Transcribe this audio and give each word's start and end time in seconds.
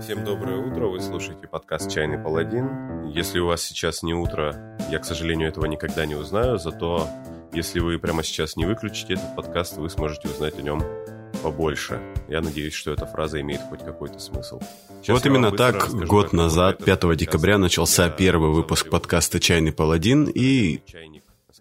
Всем 0.00 0.24
доброе 0.24 0.58
утро, 0.58 0.86
вы 0.86 1.00
слушаете 1.00 1.46
подкаст 1.46 1.90
«Чайный 1.90 2.18
паладин». 2.18 3.08
Если 3.08 3.38
у 3.38 3.46
вас 3.46 3.62
сейчас 3.62 4.02
не 4.02 4.14
утро, 4.14 4.76
я, 4.90 4.98
к 4.98 5.04
сожалению, 5.04 5.48
этого 5.48 5.66
никогда 5.66 6.06
не 6.06 6.14
узнаю, 6.14 6.58
зато 6.58 7.08
если 7.52 7.80
вы 7.80 7.98
прямо 7.98 8.22
сейчас 8.22 8.56
не 8.56 8.66
выключите 8.66 9.14
этот 9.14 9.36
подкаст, 9.36 9.76
вы 9.76 9.88
сможете 9.90 10.28
узнать 10.28 10.58
о 10.58 10.62
нем 10.62 10.82
побольше. 11.42 12.00
Я 12.28 12.40
надеюсь, 12.40 12.74
что 12.74 12.92
эта 12.92 13.06
фраза 13.06 13.40
имеет 13.40 13.60
хоть 13.68 13.84
какой-то 13.84 14.18
смысл. 14.18 14.60
Сейчас 15.02 15.18
вот 15.18 15.26
именно 15.26 15.52
так 15.52 15.88
год 15.90 16.32
назад, 16.32 16.84
5 16.84 17.16
декабря, 17.16 17.58
начался 17.58 18.08
первый 18.10 18.50
выпуск 18.50 18.90
подкаста 18.90 19.38
«Чайный 19.40 19.72
паладин», 19.72 20.24
и 20.24 20.80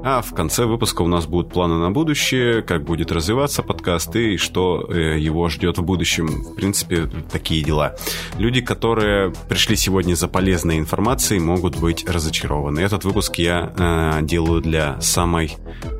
А 0.09 0.21
в 0.21 0.33
конце 0.33 0.63
выпуска 0.63 1.01
у 1.01 1.07
нас 1.09 1.25
будут 1.25 1.51
планы 1.51 1.79
на 1.79 1.91
будущее, 1.91 2.61
как 2.61 2.85
будет 2.85 3.11
развиваться 3.11 3.61
подкаст 3.61 4.15
и 4.15 4.37
что 4.37 4.87
э, 4.89 5.19
его 5.19 5.49
ждет 5.49 5.79
в 5.79 5.83
будущем. 5.83 6.27
В 6.27 6.55
принципе, 6.55 7.09
такие 7.29 7.61
дела. 7.61 7.97
Люди, 8.37 8.61
которые 8.61 9.33
пришли 9.49 9.75
сегодня 9.75 10.15
за 10.15 10.29
полезной 10.29 10.79
информацией, 10.79 11.41
могут 11.41 11.77
быть 11.77 12.07
разочарованы. 12.07 12.79
Этот 12.79 13.03
выпуск 13.03 13.35
я 13.35 13.73
э, 13.77 14.19
делаю 14.21 14.61
для 14.61 15.01
самой 15.01 15.57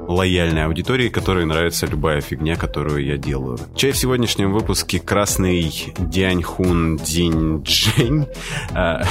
лояльной 0.08 0.66
аудитории, 0.66 1.10
которой 1.10 1.46
нравится 1.46 1.86
любая 1.86 2.22
фигня, 2.22 2.56
которую 2.56 3.06
я 3.06 3.18
делаю. 3.18 3.60
Чай 3.76 3.92
в 3.92 3.98
сегодняшнем 3.98 4.54
выпуске 4.54 5.00
красный 5.00 5.94
Дянь 5.98 6.42
Хун 6.42 6.98
Динь 6.98 7.62
Джень. 7.64 8.28
Э, 8.74 9.04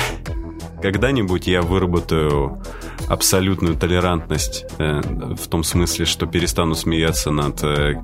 когда-нибудь 0.83 1.47
я 1.47 1.63
выработаю 1.63 2.63
абсолютную 3.09 3.77
толерантность 3.77 4.67
э, 4.79 5.01
в 5.01 5.47
том 5.49 5.63
смысле, 5.65 6.05
что 6.05 6.27
перестану 6.27 6.75
смеяться 6.75 7.31
над 7.31 7.63
э, 7.63 7.95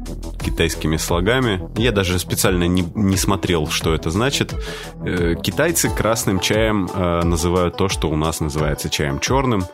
китайскими 0.44 0.96
слогами. 0.96 1.68
Я 1.76 1.92
даже 1.92 2.18
специально 2.18 2.64
не, 2.64 2.84
не 2.94 3.16
смотрел, 3.16 3.68
что 3.68 3.94
это 3.94 4.10
значит. 4.10 4.54
Э, 5.04 5.34
китайцы 5.42 5.90
красным 5.90 6.40
чаем 6.40 6.88
э, 6.92 7.22
называют 7.24 7.76
то, 7.76 7.88
что 7.88 8.08
у 8.08 8.16
нас 8.16 8.40
называется 8.40 8.88
чаем 8.88 9.18
черным. 9.18 9.64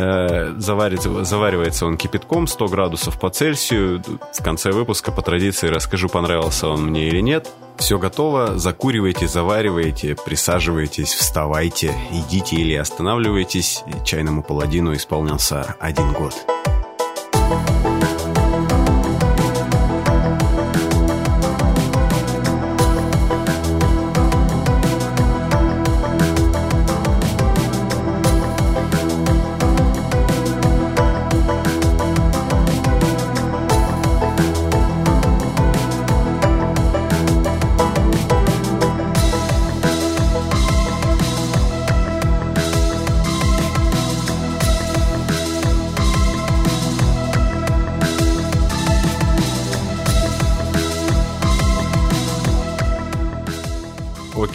Э, 0.00 0.54
заваривается 0.56 1.84
он 1.86 1.96
кипятком 1.96 2.46
100 2.46 2.68
градусов 2.68 3.18
по 3.18 3.30
Цельсию. 3.30 4.00
В 4.32 4.42
конце 4.44 4.70
выпуска 4.70 5.10
по 5.10 5.22
традиции 5.22 5.66
расскажу, 5.66 6.08
понравился 6.08 6.68
он 6.68 6.86
мне 6.86 7.08
или 7.08 7.20
нет. 7.20 7.50
Все 7.78 7.98
готово, 7.98 8.58
закуривайте, 8.58 9.26
заваривайте, 9.26 10.16
присаживайтесь, 10.24 11.12
вставайте, 11.14 11.94
идите 12.12 12.56
или 12.56 12.74
останавливайтесь. 12.74 13.82
Чайному 14.04 14.42
паладину 14.44 14.94
исполнился 14.94 15.74
один 15.80 16.12
год. 16.12 16.34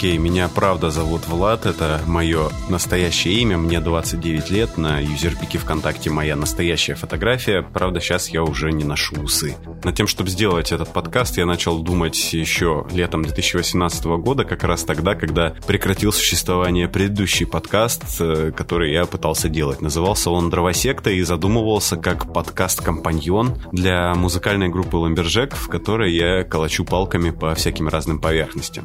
Окей, 0.04 0.18
меня 0.18 0.50
правда 0.50 0.92
зовут 0.92 1.30
Влад, 1.30 1.66
это 1.66 2.02
мое 2.06 2.50
настоящее 2.68 3.36
имя, 3.36 3.58
мне 3.58 3.80
29 3.80 4.50
лет, 4.50 4.78
на 4.78 5.00
юзерпике 5.00 5.60
ВКонтакте 5.60 6.10
моя 6.10 6.36
настоящая 6.36 6.96
фотография, 6.96 7.62
правда 7.62 8.02
сейчас 8.02 8.28
я 8.28 8.44
уже 8.44 8.74
не 8.74 8.84
ношу 8.84 9.16
усы. 9.22 9.56
Над 9.86 9.96
тем, 9.96 10.08
чтобы 10.08 10.30
сделать 10.30 10.74
этот 10.74 10.92
подкаст, 10.92 11.38
я 11.38 11.46
начал 11.46 11.80
думать 11.80 12.34
еще 12.34 12.86
летом 12.92 13.24
2018 13.24 14.04
года, 14.04 14.44
как 14.44 14.66
раз 14.66 14.84
тогда, 14.84 15.16
когда 15.16 15.56
прекратил 15.68 16.12
существование 16.12 16.90
предыдущий 16.90 17.46
подкаст, 17.46 18.04
э, 18.20 18.52
который 18.52 18.92
я 18.92 19.06
пытался 19.06 19.48
делать. 19.48 19.80
Назывался 19.80 20.32
он 20.32 20.50
«Дровосекта» 20.50 21.12
и 21.12 21.22
задумывался 21.22 21.96
как 21.96 22.34
подкаст-компаньон 22.34 23.58
для 23.72 24.14
музыкальной 24.16 24.68
группы 24.68 24.98
Ламбержек, 24.98 25.56
в 25.56 25.70
которой 25.70 26.14
я 26.14 26.44
калачу 26.44 26.84
палками 26.84 27.30
по 27.30 27.56
всяким 27.56 27.88
разным 27.88 28.20
поверхностям. 28.20 28.84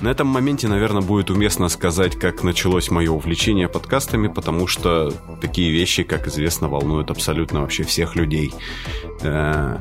На 0.00 0.10
этом 0.10 0.28
моменте, 0.28 0.68
наверное, 0.68 1.02
будет 1.02 1.30
уместно 1.30 1.68
сказать, 1.68 2.16
как 2.16 2.44
началось 2.44 2.90
мое 2.90 3.10
увлечение 3.10 3.68
подкастами, 3.68 4.28
потому 4.28 4.66
что 4.66 5.10
такие 5.40 5.72
вещи, 5.72 6.04
как 6.04 6.28
известно, 6.28 6.68
волнуют 6.68 7.10
абсолютно 7.10 7.62
вообще 7.62 7.82
всех 7.82 8.14
людей. 8.14 8.52
Э, 9.22 9.78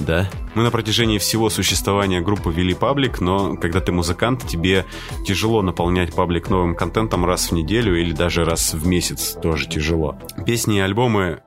да. 0.00 0.28
Мы 0.54 0.62
на 0.62 0.70
протяжении 0.70 1.18
всего 1.18 1.50
существования 1.50 2.20
группы 2.20 2.52
вели 2.52 2.74
паблик, 2.74 3.20
но 3.20 3.56
когда 3.56 3.80
ты 3.80 3.90
музыкант, 3.90 4.46
тебе 4.46 4.84
тяжело 5.24 5.62
наполнять 5.62 6.14
паблик 6.14 6.50
новым 6.50 6.74
контентом 6.74 7.24
раз 7.24 7.50
в 7.50 7.52
неделю 7.52 7.98
или 8.00 8.12
даже 8.12 8.44
раз 8.44 8.74
в 8.74 8.86
месяц 8.86 9.36
тоже 9.40 9.68
тяжело. 9.68 10.18
Песни 10.46 10.76
и 10.76 10.80
альбомы 10.80 11.40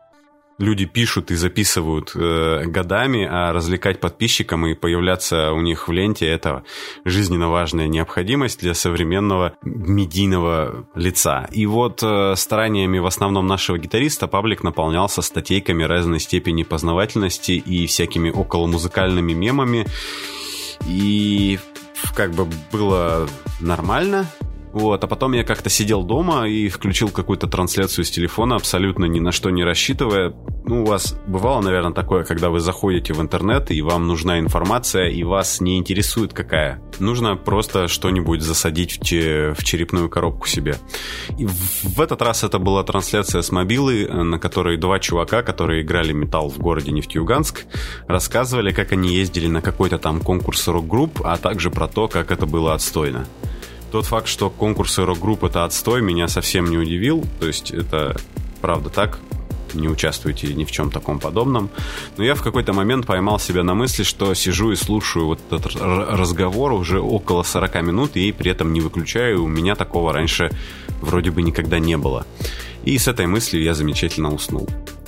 люди 0.61 0.85
пишут 0.85 1.31
и 1.31 1.35
записывают 1.35 2.11
э, 2.15 2.63
годами, 2.65 3.27
а 3.29 3.51
развлекать 3.51 3.99
подписчикам 3.99 4.65
и 4.67 4.75
появляться 4.75 5.51
у 5.51 5.61
них 5.61 5.87
в 5.87 5.91
ленте 5.91 6.27
это 6.27 6.63
жизненно 7.03 7.49
важная 7.49 7.87
необходимость 7.87 8.59
для 8.61 8.73
современного 8.73 9.53
медийного 9.63 10.85
лица. 10.95 11.49
И 11.51 11.65
вот 11.65 12.01
э, 12.03 12.35
стараниями 12.35 12.99
в 12.99 13.05
основном 13.05 13.47
нашего 13.47 13.77
гитариста 13.77 14.27
паблик 14.27 14.63
наполнялся 14.63 15.21
статейками 15.21 15.83
разной 15.83 16.19
степени 16.19 16.63
познавательности 16.63 17.53
и 17.53 17.87
всякими 17.87 18.29
околомузыкальными 18.29 19.33
мемами. 19.33 19.85
И 20.87 21.59
как 22.15 22.31
бы 22.31 22.47
было 22.71 23.27
нормально, 23.59 24.27
вот, 24.73 25.03
а 25.03 25.07
потом 25.07 25.33
я 25.33 25.43
как-то 25.43 25.69
сидел 25.69 26.03
дома 26.03 26.47
и 26.47 26.69
включил 26.69 27.09
какую-то 27.09 27.47
трансляцию 27.47 28.05
с 28.05 28.11
телефона, 28.11 28.55
абсолютно 28.55 29.05
ни 29.05 29.19
на 29.19 29.31
что 29.31 29.49
не 29.49 29.63
рассчитывая. 29.63 30.33
Ну, 30.65 30.83
у 30.83 30.85
вас 30.85 31.15
бывало, 31.27 31.61
наверное, 31.61 31.93
такое, 31.93 32.23
когда 32.23 32.49
вы 32.49 32.59
заходите 32.59 33.13
в 33.13 33.21
интернет, 33.21 33.71
и 33.71 33.81
вам 33.81 34.07
нужна 34.07 34.39
информация, 34.39 35.09
и 35.09 35.23
вас 35.23 35.59
не 35.59 35.77
интересует 35.77 36.33
какая. 36.33 36.81
Нужно 36.99 37.35
просто 37.35 37.87
что-нибудь 37.87 38.41
засадить 38.41 38.99
в, 38.99 39.03
че 39.03 39.53
в 39.57 39.63
черепную 39.63 40.09
коробку 40.09 40.47
себе. 40.47 40.77
И 41.37 41.45
в, 41.45 41.83
в 41.95 42.01
этот 42.01 42.21
раз 42.21 42.43
это 42.43 42.59
была 42.59 42.83
трансляция 42.83 43.41
с 43.41 43.51
мобилы, 43.51 44.07
на 44.07 44.39
которой 44.39 44.77
два 44.77 44.99
чувака, 44.99 45.43
которые 45.43 45.81
играли 45.81 46.13
металл 46.13 46.49
в 46.49 46.59
городе 46.59 46.91
Нефтьюганск, 46.91 47.65
рассказывали, 48.07 48.71
как 48.71 48.91
они 48.93 49.13
ездили 49.13 49.47
на 49.47 49.61
какой-то 49.61 49.97
там 49.97 50.21
конкурс 50.21 50.67
рок-групп, 50.67 51.21
а 51.23 51.37
также 51.37 51.71
про 51.71 51.87
то, 51.87 52.07
как 52.07 52.31
это 52.31 52.45
было 52.45 52.73
отстойно. 52.73 53.25
Тот 53.91 54.05
факт, 54.05 54.27
что 54.27 54.49
конкурсы 54.49 55.03
рок-групп 55.03 55.43
это 55.43 55.65
отстой, 55.65 56.01
меня 56.01 56.29
совсем 56.29 56.65
не 56.69 56.77
удивил. 56.77 57.25
То 57.39 57.47
есть 57.47 57.71
это 57.71 58.15
правда 58.61 58.89
так. 58.89 59.19
Не 59.73 59.87
участвуйте 59.87 60.53
ни 60.53 60.65
в 60.65 60.71
чем 60.71 60.91
таком 60.91 61.19
подобном. 61.19 61.69
Но 62.17 62.23
я 62.23 62.35
в 62.35 62.41
какой-то 62.41 62.73
момент 62.73 63.05
поймал 63.05 63.39
себя 63.39 63.63
на 63.63 63.73
мысли, 63.73 64.03
что 64.03 64.33
сижу 64.33 64.71
и 64.71 64.75
слушаю 64.75 65.25
вот 65.27 65.39
этот 65.49 65.75
разговор 65.75 66.73
уже 66.73 66.99
около 66.99 67.43
40 67.43 67.81
минут 67.83 68.15
и 68.15 68.31
при 68.31 68.51
этом 68.51 68.73
не 68.73 68.81
выключаю. 68.81 69.43
У 69.43 69.47
меня 69.47 69.75
такого 69.75 70.13
раньше 70.13 70.51
вроде 71.01 71.31
бы 71.31 71.41
никогда 71.41 71.79
не 71.79 71.97
было. 71.97 72.25
И 72.83 72.97
с 72.97 73.07
этой 73.07 73.27
мыслью 73.27 73.61
я 73.63 73.73
замечательно 73.73 74.33
уснул. 74.33 74.67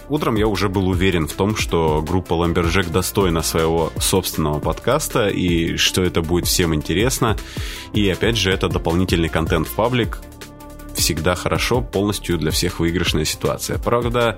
Утром 0.10 0.36
я 0.36 0.48
уже 0.48 0.70
был 0.70 0.90
уверен 0.90 1.28
в 1.28 1.34
том, 1.34 1.56
что 1.56 2.04
группа 2.06 2.34
Ламбержек 2.34 2.90
достойна 2.90 3.42
своего 3.42 3.92
собственного 4.00 4.60
подкаста 4.60 5.30
и 5.30 5.78
что 5.78 6.04
это 6.04 6.22
будет 6.22 6.46
всем 6.48 6.76
интересно. 6.76 7.38
И 7.94 8.08
опять 8.10 8.38
же, 8.38 8.52
это 8.52 8.68
дополнительный 8.68 9.30
контент 9.30 9.68
в 9.68 9.74
паблик, 9.74 10.20
всегда 10.94 11.36
хорошо, 11.36 11.82
полностью 11.82 12.38
для 12.38 12.52
всех 12.52 12.80
выигрышная 12.80 13.26
ситуация. 13.26 13.78
Правда, 13.78 14.38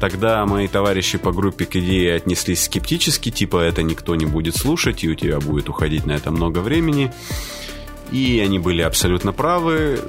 тогда 0.00 0.44
мои 0.46 0.68
товарищи 0.68 1.18
по 1.18 1.32
группе 1.32 1.64
к 1.64 1.76
идее 1.76 2.14
отнеслись 2.14 2.64
скептически, 2.64 3.30
типа 3.30 3.58
это 3.58 3.82
никто 3.82 4.14
не 4.14 4.26
будет 4.26 4.56
слушать, 4.56 5.02
и 5.04 5.08
у 5.08 5.14
тебя 5.14 5.40
будет 5.40 5.68
уходить 5.68 6.06
на 6.06 6.12
это 6.12 6.30
много 6.30 6.60
времени. 6.60 7.12
И 8.12 8.40
они 8.44 8.58
были 8.58 8.82
абсолютно 8.82 9.32
правы. 9.32 10.00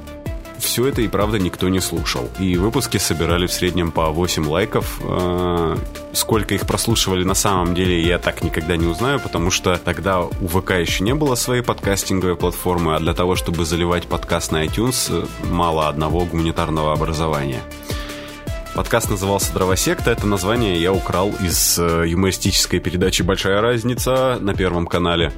Все 0.58 0.86
это 0.86 1.02
и 1.02 1.08
правда 1.08 1.38
никто 1.38 1.68
не 1.68 1.80
слушал. 1.80 2.28
И 2.38 2.56
выпуски 2.56 2.98
собирали 2.98 3.46
в 3.46 3.52
среднем 3.52 3.90
по 3.90 4.10
8 4.10 4.46
лайков. 4.48 5.00
Э, 5.02 5.76
сколько 6.12 6.54
их 6.54 6.66
прослушивали 6.66 7.24
на 7.24 7.34
самом 7.34 7.74
деле, 7.74 8.02
я 8.02 8.18
так 8.18 8.42
никогда 8.42 8.76
не 8.76 8.86
узнаю, 8.86 9.20
потому 9.20 9.50
что 9.50 9.76
тогда 9.76 10.20
у 10.22 10.48
ВК 10.48 10.72
еще 10.72 11.04
не 11.04 11.14
было 11.14 11.34
своей 11.34 11.62
подкастинговой 11.62 12.36
платформы, 12.36 12.96
а 12.96 12.98
для 12.98 13.14
того, 13.14 13.36
чтобы 13.36 13.64
заливать 13.64 14.06
подкаст 14.06 14.52
на 14.52 14.64
iTunes, 14.64 15.08
э, 15.10 15.26
мало 15.46 15.88
одного 15.88 16.24
гуманитарного 16.24 16.92
образования. 16.92 17.60
Подкаст 18.74 19.10
назывался 19.10 19.52
«Дровосекта». 19.52 20.10
Это 20.12 20.26
название 20.26 20.80
я 20.80 20.92
украл 20.92 21.32
из 21.40 21.78
э, 21.78 22.04
юмористической 22.06 22.78
передачи 22.78 23.22
«Большая 23.22 23.60
разница» 23.60 24.38
на 24.40 24.54
Первом 24.54 24.86
канале. 24.86 25.32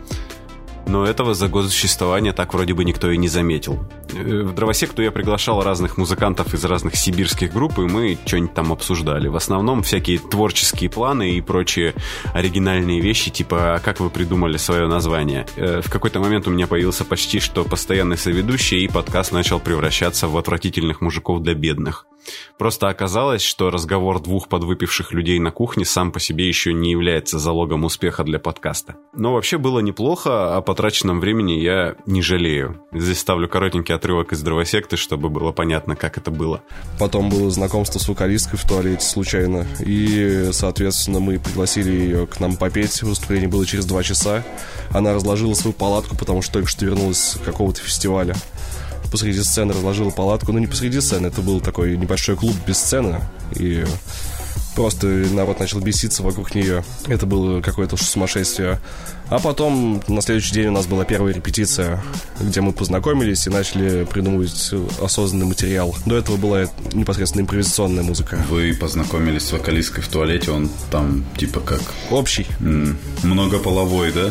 Но 0.86 1.06
этого 1.06 1.34
за 1.34 1.48
год 1.48 1.70
существования 1.70 2.32
так 2.32 2.52
вроде 2.52 2.74
бы 2.74 2.84
никто 2.84 3.10
и 3.10 3.16
не 3.16 3.28
заметил. 3.28 3.78
Э, 4.14 4.42
в 4.42 4.54
дровосекту 4.54 5.02
я 5.02 5.10
приглашал 5.10 5.62
разных 5.62 5.96
музыкантов 5.96 6.54
из 6.54 6.64
разных 6.64 6.96
сибирских 6.96 7.52
групп, 7.52 7.78
и 7.78 7.82
мы 7.82 8.18
что-нибудь 8.24 8.54
там 8.54 8.72
обсуждали. 8.72 9.28
В 9.28 9.36
основном 9.36 9.82
всякие 9.82 10.18
творческие 10.18 10.90
планы 10.90 11.32
и 11.32 11.40
прочие 11.40 11.94
оригинальные 12.32 13.00
вещи, 13.00 13.30
типа 13.30 13.76
«А 13.76 13.78
как 13.78 14.00
вы 14.00 14.10
придумали 14.10 14.56
свое 14.56 14.86
название?». 14.86 15.46
Э, 15.56 15.80
в 15.82 15.90
какой-то 15.90 16.20
момент 16.20 16.46
у 16.46 16.50
меня 16.50 16.66
появился 16.66 17.04
почти 17.04 17.40
что 17.40 17.64
постоянный 17.64 18.16
соведущий, 18.16 18.84
и 18.84 18.88
подкаст 18.88 19.32
начал 19.32 19.60
превращаться 19.60 20.28
в 20.28 20.36
отвратительных 20.36 21.00
мужиков 21.00 21.42
для 21.42 21.54
бедных. 21.54 22.06
Просто 22.58 22.88
оказалось, 22.88 23.42
что 23.42 23.70
разговор 23.70 24.20
двух 24.20 24.48
подвыпивших 24.48 25.12
людей 25.12 25.38
на 25.38 25.50
кухне 25.50 25.84
сам 25.84 26.12
по 26.12 26.20
себе 26.20 26.46
еще 26.46 26.72
не 26.72 26.90
является 26.90 27.38
залогом 27.38 27.84
успеха 27.84 28.24
для 28.24 28.38
подкаста. 28.38 28.96
Но 29.14 29.32
вообще 29.32 29.58
было 29.58 29.80
неплохо, 29.80 30.56
о 30.56 30.60
потраченном 30.60 31.20
времени 31.20 31.52
я 31.52 31.96
не 32.06 32.22
жалею. 32.22 32.82
Здесь 32.92 33.20
ставлю 33.20 33.48
коротенький 33.48 33.94
отрывок 34.00 34.32
из 34.32 34.40
дровосекты, 34.40 34.96
чтобы 34.96 35.28
было 35.28 35.52
понятно, 35.52 35.94
как 35.94 36.16
это 36.16 36.30
было. 36.30 36.62
Потом 36.98 37.28
было 37.28 37.50
знакомство 37.50 37.98
с 37.98 38.08
вокалисткой 38.08 38.58
в 38.58 38.66
туалете 38.66 39.04
случайно. 39.04 39.66
И, 39.80 40.48
соответственно, 40.52 41.20
мы 41.20 41.38
пригласили 41.38 41.90
ее 41.90 42.26
к 42.26 42.40
нам 42.40 42.56
попеть. 42.56 43.02
Выступление 43.02 43.48
было 43.48 43.66
через 43.66 43.84
два 43.84 44.02
часа. 44.02 44.42
Она 44.90 45.12
разложила 45.12 45.52
свою 45.52 45.74
палатку, 45.74 46.16
потому 46.16 46.40
что 46.40 46.54
только 46.54 46.68
что 46.68 46.86
вернулась 46.86 47.18
с 47.18 47.38
какого-то 47.44 47.80
фестиваля 47.80 48.34
посреди 49.10 49.42
сцены 49.42 49.72
разложила 49.72 50.10
палатку. 50.10 50.52
Ну, 50.52 50.60
не 50.60 50.68
посреди 50.68 51.00
сцены, 51.00 51.26
это 51.26 51.42
был 51.42 51.60
такой 51.60 51.96
небольшой 51.96 52.36
клуб 52.36 52.54
без 52.64 52.78
сцены. 52.78 53.20
И 53.56 53.84
просто 54.74 55.06
народ 55.06 55.60
начал 55.60 55.80
беситься 55.80 56.22
вокруг 56.22 56.54
нее. 56.54 56.84
Это 57.06 57.26
было 57.26 57.60
какое-то 57.60 57.96
сумасшествие. 57.96 58.80
А 59.28 59.38
потом 59.38 60.02
на 60.08 60.22
следующий 60.22 60.54
день 60.54 60.66
у 60.68 60.72
нас 60.72 60.86
была 60.86 61.04
первая 61.04 61.32
репетиция, 61.32 62.02
где 62.40 62.60
мы 62.60 62.72
познакомились 62.72 63.46
и 63.46 63.50
начали 63.50 64.04
придумывать 64.04 64.72
осознанный 65.00 65.46
материал. 65.46 65.94
До 66.04 66.16
этого 66.16 66.36
была 66.36 66.66
непосредственно 66.92 67.42
импровизационная 67.42 68.02
музыка. 68.02 68.44
Вы 68.48 68.74
познакомились 68.74 69.44
с 69.44 69.52
вокалисткой 69.52 70.02
в 70.02 70.08
туалете, 70.08 70.50
он 70.50 70.68
там 70.90 71.24
типа 71.36 71.60
как... 71.60 71.80
Общий. 72.10 72.46
М- 72.58 72.98
многополовой, 73.22 74.12
да? 74.12 74.30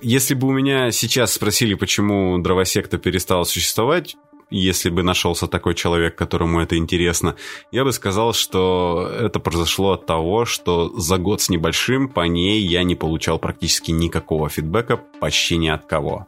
Если 0.00 0.34
бы 0.34 0.48
у 0.48 0.52
меня 0.52 0.90
сейчас 0.90 1.32
спросили, 1.32 1.74
почему 1.74 2.38
дровосекта 2.38 2.98
перестала 2.98 3.44
существовать, 3.44 4.16
если 4.50 4.90
бы 4.90 5.02
нашелся 5.02 5.46
такой 5.46 5.74
человек, 5.74 6.16
которому 6.16 6.60
это 6.60 6.76
интересно, 6.76 7.36
я 7.70 7.84
бы 7.84 7.92
сказал, 7.92 8.32
что 8.32 9.10
это 9.20 9.40
произошло 9.40 9.92
от 9.92 10.06
того, 10.06 10.44
что 10.44 10.88
за 10.98 11.18
год 11.18 11.40
с 11.40 11.48
небольшим 11.48 12.08
по 12.08 12.26
ней 12.26 12.60
я 12.62 12.82
не 12.82 12.94
получал 12.94 13.38
практически 13.38 13.90
никакого 13.90 14.48
фидбэка 14.48 15.00
почти 15.20 15.56
ни 15.56 15.68
от 15.68 15.86
кого. 15.86 16.26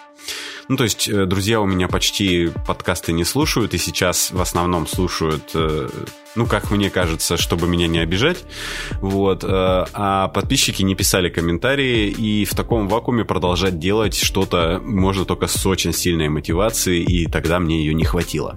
Ну, 0.69 0.77
то 0.77 0.85
есть, 0.85 1.09
э, 1.09 1.25
друзья 1.25 1.61
у 1.61 1.67
меня 1.67 1.89
почти 1.89 2.51
подкасты 2.67 3.13
не 3.13 3.25
слушают, 3.25 3.75
и 3.75 3.79
сейчас 3.79 4.31
в 4.31 4.41
основном 4.41 4.87
слушают, 4.87 5.51
э, 5.55 5.89
ну, 6.37 6.47
как 6.47 6.71
мне 6.71 6.91
кажется, 6.91 7.37
чтобы 7.37 7.67
меня 7.67 7.87
не 7.87 7.99
обижать. 7.99 8.45
Вот. 9.01 9.45
Э, 9.45 9.85
а 9.93 10.29
подписчики 10.29 10.83
не 10.83 10.95
писали 10.95 11.29
комментарии, 11.29 12.09
и 12.09 12.45
в 12.45 12.55
таком 12.55 12.89
вакууме 12.89 13.25
продолжать 13.25 13.79
делать 13.79 14.15
что-то 14.15 14.81
можно 14.83 15.25
только 15.25 15.47
с 15.47 15.67
очень 15.67 15.93
сильной 15.93 16.29
мотивацией, 16.29 17.05
и 17.05 17.27
тогда 17.27 17.59
мне 17.59 17.81
ее 17.81 17.95
не 17.95 18.05
хватило. 18.05 18.57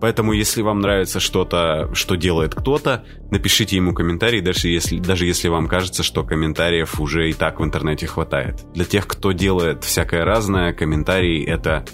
Поэтому, 0.00 0.32
если 0.32 0.62
вам 0.62 0.80
нравится 0.80 1.20
что-то, 1.20 1.90
что 1.94 2.16
делает 2.16 2.54
кто-то, 2.54 3.04
напишите 3.30 3.76
ему 3.76 3.94
комментарий, 3.94 4.40
даже 4.40 4.68
если, 4.68 4.98
даже 4.98 5.26
если 5.26 5.48
вам 5.48 5.68
кажется, 5.68 6.02
что 6.02 6.24
комментариев 6.24 7.00
уже 7.00 7.30
и 7.30 7.32
так 7.32 7.60
в 7.60 7.64
интернете 7.64 8.06
хватает. 8.06 8.64
Для 8.74 8.84
тех, 8.84 9.06
кто 9.06 9.32
делает 9.32 9.84
всякое 9.84 10.24
разное, 10.24 10.72
комментарии 10.72 11.44
это 11.44 11.84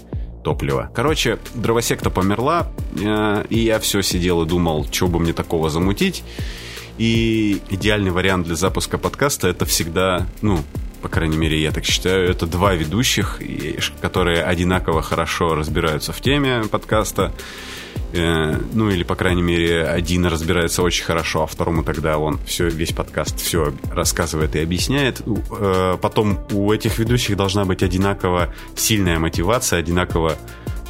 топливо. 0.43 0.91
Короче, 0.93 1.39
дровосекта 1.55 2.09
померла, 2.09 2.67
э, 2.99 3.45
и 3.49 3.59
я 3.59 3.79
все 3.79 4.01
сидел 4.01 4.43
и 4.43 4.45
думал, 4.45 4.87
что 4.91 5.07
бы 5.07 5.19
мне 5.19 5.33
такого 5.33 5.69
замутить. 5.69 6.23
И 6.97 7.61
идеальный 7.69 8.11
вариант 8.11 8.45
для 8.45 8.55
запуска 8.55 8.97
подкаста 8.97 9.47
это 9.47 9.65
всегда, 9.65 10.27
ну, 10.41 10.59
по 11.01 11.09
крайней 11.09 11.37
мере, 11.37 11.59
я 11.61 11.71
так 11.71 11.85
считаю, 11.85 12.29
это 12.29 12.45
два 12.45 12.75
ведущих, 12.75 13.41
которые 13.99 14.43
одинаково 14.43 15.01
хорошо 15.01 15.55
разбираются 15.55 16.13
в 16.13 16.21
теме 16.21 16.63
подкаста 16.69 17.33
Э, 18.13 18.55
ну 18.73 18.89
или, 18.91 19.03
по 19.03 19.15
крайней 19.15 19.41
мере, 19.41 19.85
один 19.85 20.25
разбирается 20.25 20.83
очень 20.83 21.03
хорошо, 21.03 21.43
а 21.43 21.47
второму 21.47 21.83
тогда 21.83 22.19
он 22.19 22.39
все, 22.45 22.69
весь 22.69 22.91
подкаст 22.91 23.39
все 23.39 23.73
рассказывает 23.91 24.55
и 24.55 24.59
объясняет. 24.59 25.21
Э, 25.51 25.97
потом 25.99 26.39
у 26.51 26.71
этих 26.71 26.99
ведущих 26.99 27.35
должна 27.35 27.65
быть 27.65 27.81
одинаково 27.81 28.53
сильная 28.75 29.17
мотивация, 29.17 29.79
одинаково 29.79 30.37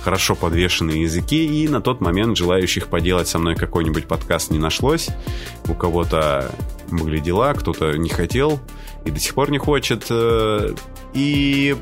хорошо 0.04 0.36
подвешенные 0.36 1.04
языки, 1.04 1.46
и 1.64 1.68
на 1.70 1.80
тот 1.80 2.02
момент 2.02 2.38
желающих 2.38 2.88
поделать 2.88 3.30
со 3.30 3.40
мной 3.40 3.56
какой-нибудь 3.56 4.06
подкаст 4.06 4.52
не 4.52 4.60
нашлось. 4.60 5.08
У 5.70 5.74
кого-то 5.74 6.52
были 6.92 7.20
дела, 7.20 7.54
кто-то 7.54 7.98
не 7.98 8.10
хотел 8.10 8.60
и 9.06 9.12
до 9.12 9.20
сих 9.20 9.34
пор 9.34 9.50
не 9.50 9.60
хочет. 9.60 10.08
Э, 10.10 10.74
и 11.14 11.78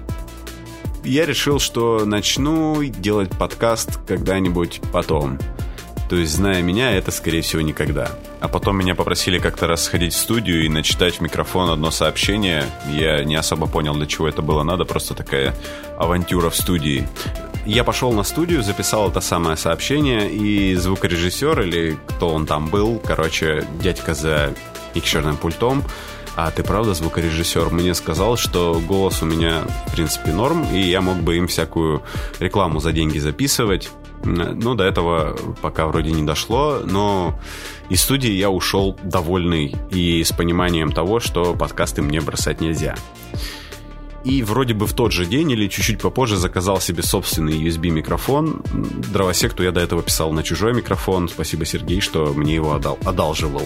я 1.03 1.25
решил, 1.25 1.59
что 1.59 2.05
начну 2.05 2.83
делать 2.83 3.29
подкаст 3.29 3.99
когда-нибудь 4.07 4.81
потом. 4.91 5.39
То 6.09 6.17
есть, 6.17 6.33
зная 6.33 6.61
меня, 6.61 6.91
это, 6.91 7.09
скорее 7.09 7.41
всего, 7.41 7.61
никогда. 7.61 8.11
А 8.41 8.47
потом 8.49 8.77
меня 8.77 8.95
попросили 8.95 9.39
как-то 9.39 9.65
раз 9.67 9.85
сходить 9.85 10.13
в 10.13 10.17
студию 10.17 10.65
и 10.65 10.69
начитать 10.69 11.15
в 11.15 11.21
микрофон 11.21 11.69
одно 11.69 11.89
сообщение. 11.89 12.65
Я 12.91 13.23
не 13.23 13.35
особо 13.35 13.67
понял, 13.67 13.93
для 13.95 14.07
чего 14.07 14.27
это 14.27 14.41
было 14.41 14.63
надо, 14.63 14.83
просто 14.83 15.13
такая 15.13 15.55
авантюра 15.97 16.49
в 16.49 16.55
студии. 16.55 17.07
Я 17.65 17.83
пошел 17.83 18.11
на 18.11 18.23
студию, 18.23 18.63
записал 18.63 19.09
это 19.09 19.21
самое 19.21 19.55
сообщение, 19.55 20.29
и 20.29 20.75
звукорежиссер, 20.75 21.61
или 21.61 21.97
кто 22.07 22.29
он 22.29 22.45
там 22.45 22.67
был, 22.67 22.99
короче, 22.99 23.65
дядька 23.81 24.13
за 24.13 24.53
микшерным 24.95 25.37
пультом, 25.37 25.83
а 26.35 26.51
ты 26.51 26.63
правда 26.63 26.93
звукорежиссер? 26.93 27.69
Мне 27.71 27.93
сказал, 27.93 28.37
что 28.37 28.81
голос 28.87 29.21
у 29.21 29.25
меня, 29.25 29.63
в 29.87 29.91
принципе, 29.93 30.31
норм, 30.31 30.65
и 30.71 30.79
я 30.79 31.01
мог 31.01 31.17
бы 31.17 31.37
им 31.37 31.47
всякую 31.47 32.03
рекламу 32.39 32.79
за 32.79 32.91
деньги 32.91 33.19
записывать. 33.19 33.89
Ну, 34.23 34.75
до 34.75 34.83
этого 34.83 35.35
пока 35.61 35.87
вроде 35.87 36.11
не 36.11 36.23
дошло, 36.23 36.81
но 36.85 37.39
из 37.89 38.01
студии 38.01 38.31
я 38.31 38.49
ушел 38.49 38.97
довольный 39.03 39.75
и 39.89 40.23
с 40.23 40.31
пониманием 40.31 40.91
того, 40.91 41.19
что 41.19 41.55
подкасты 41.55 42.01
мне 42.01 42.21
бросать 42.21 42.61
нельзя. 42.61 42.95
И 44.23 44.43
вроде 44.43 44.73
бы 44.73 44.85
в 44.85 44.93
тот 44.93 45.11
же 45.11 45.25
день 45.25 45.51
или 45.51 45.67
чуть-чуть 45.67 45.99
попозже 45.99 46.37
заказал 46.37 46.79
себе 46.79 47.03
собственный 47.03 47.53
USB-микрофон. 47.53 48.61
Дровосекту 49.11 49.63
я 49.63 49.71
до 49.71 49.81
этого 49.81 50.03
писал 50.03 50.31
на 50.31 50.43
чужой 50.43 50.73
микрофон. 50.73 51.27
Спасибо, 51.27 51.65
Сергей, 51.65 52.01
что 52.01 52.33
мне 52.33 52.55
его 52.55 52.73
отдал, 52.73 52.99
одалживал. 53.03 53.65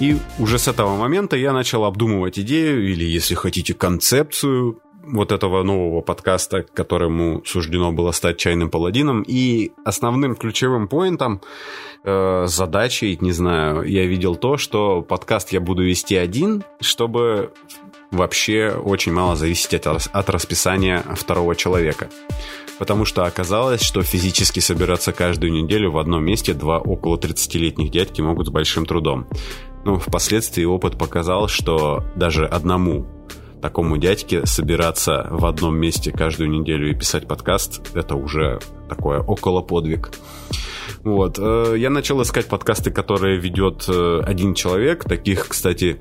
И 0.00 0.16
уже 0.38 0.58
с 0.58 0.68
этого 0.68 0.96
момента 0.96 1.36
я 1.36 1.52
начал 1.52 1.84
обдумывать 1.84 2.38
идею, 2.38 2.88
или, 2.90 3.04
если 3.04 3.34
хотите, 3.34 3.74
концепцию 3.74 4.80
вот 5.10 5.32
этого 5.32 5.62
нового 5.62 6.00
подкаста, 6.00 6.62
которому 6.62 7.42
суждено 7.44 7.92
было 7.92 8.12
стать 8.12 8.36
чайным 8.38 8.70
паладином. 8.70 9.22
И 9.22 9.72
основным 9.84 10.36
ключевым 10.36 10.88
поинтом, 10.88 11.40
э, 12.04 12.44
задачей, 12.46 13.16
не 13.20 13.32
знаю, 13.32 13.82
я 13.84 14.06
видел 14.06 14.36
то, 14.36 14.56
что 14.56 15.02
подкаст 15.02 15.52
я 15.52 15.60
буду 15.60 15.82
вести 15.84 16.16
один, 16.16 16.62
чтобы 16.80 17.52
вообще 18.10 18.70
очень 18.70 19.12
мало 19.12 19.36
зависеть 19.36 19.74
от, 19.74 19.86
от 19.86 20.30
расписания 20.30 21.02
второго 21.14 21.54
человека. 21.54 22.08
Потому 22.78 23.04
что 23.04 23.24
оказалось, 23.24 23.82
что 23.82 24.02
физически 24.02 24.60
собираться 24.60 25.12
каждую 25.12 25.52
неделю 25.52 25.90
в 25.90 25.98
одном 25.98 26.24
месте 26.24 26.54
два 26.54 26.78
около 26.78 27.16
30-летних 27.16 27.90
дядьки 27.90 28.20
могут 28.20 28.46
с 28.46 28.50
большим 28.50 28.86
трудом. 28.86 29.26
Но 29.84 29.98
впоследствии 29.98 30.64
опыт 30.64 30.96
показал, 30.96 31.48
что 31.48 32.04
даже 32.14 32.46
одному 32.46 33.06
такому 33.60 33.96
дядьке 33.98 34.46
собираться 34.46 35.26
в 35.30 35.44
одном 35.46 35.76
месте 35.76 36.12
каждую 36.12 36.50
неделю 36.50 36.90
и 36.90 36.94
писать 36.94 37.26
подкаст, 37.26 37.96
это 37.96 38.14
уже 38.14 38.60
такое 38.88 39.20
около 39.20 39.62
подвиг. 39.62 40.12
Вот. 41.02 41.38
Э, 41.38 41.74
я 41.76 41.90
начал 41.90 42.22
искать 42.22 42.46
подкасты, 42.46 42.90
которые 42.90 43.38
ведет 43.38 43.84
э, 43.88 44.20
один 44.24 44.54
человек. 44.54 45.04
Таких, 45.04 45.48
кстати, 45.48 45.98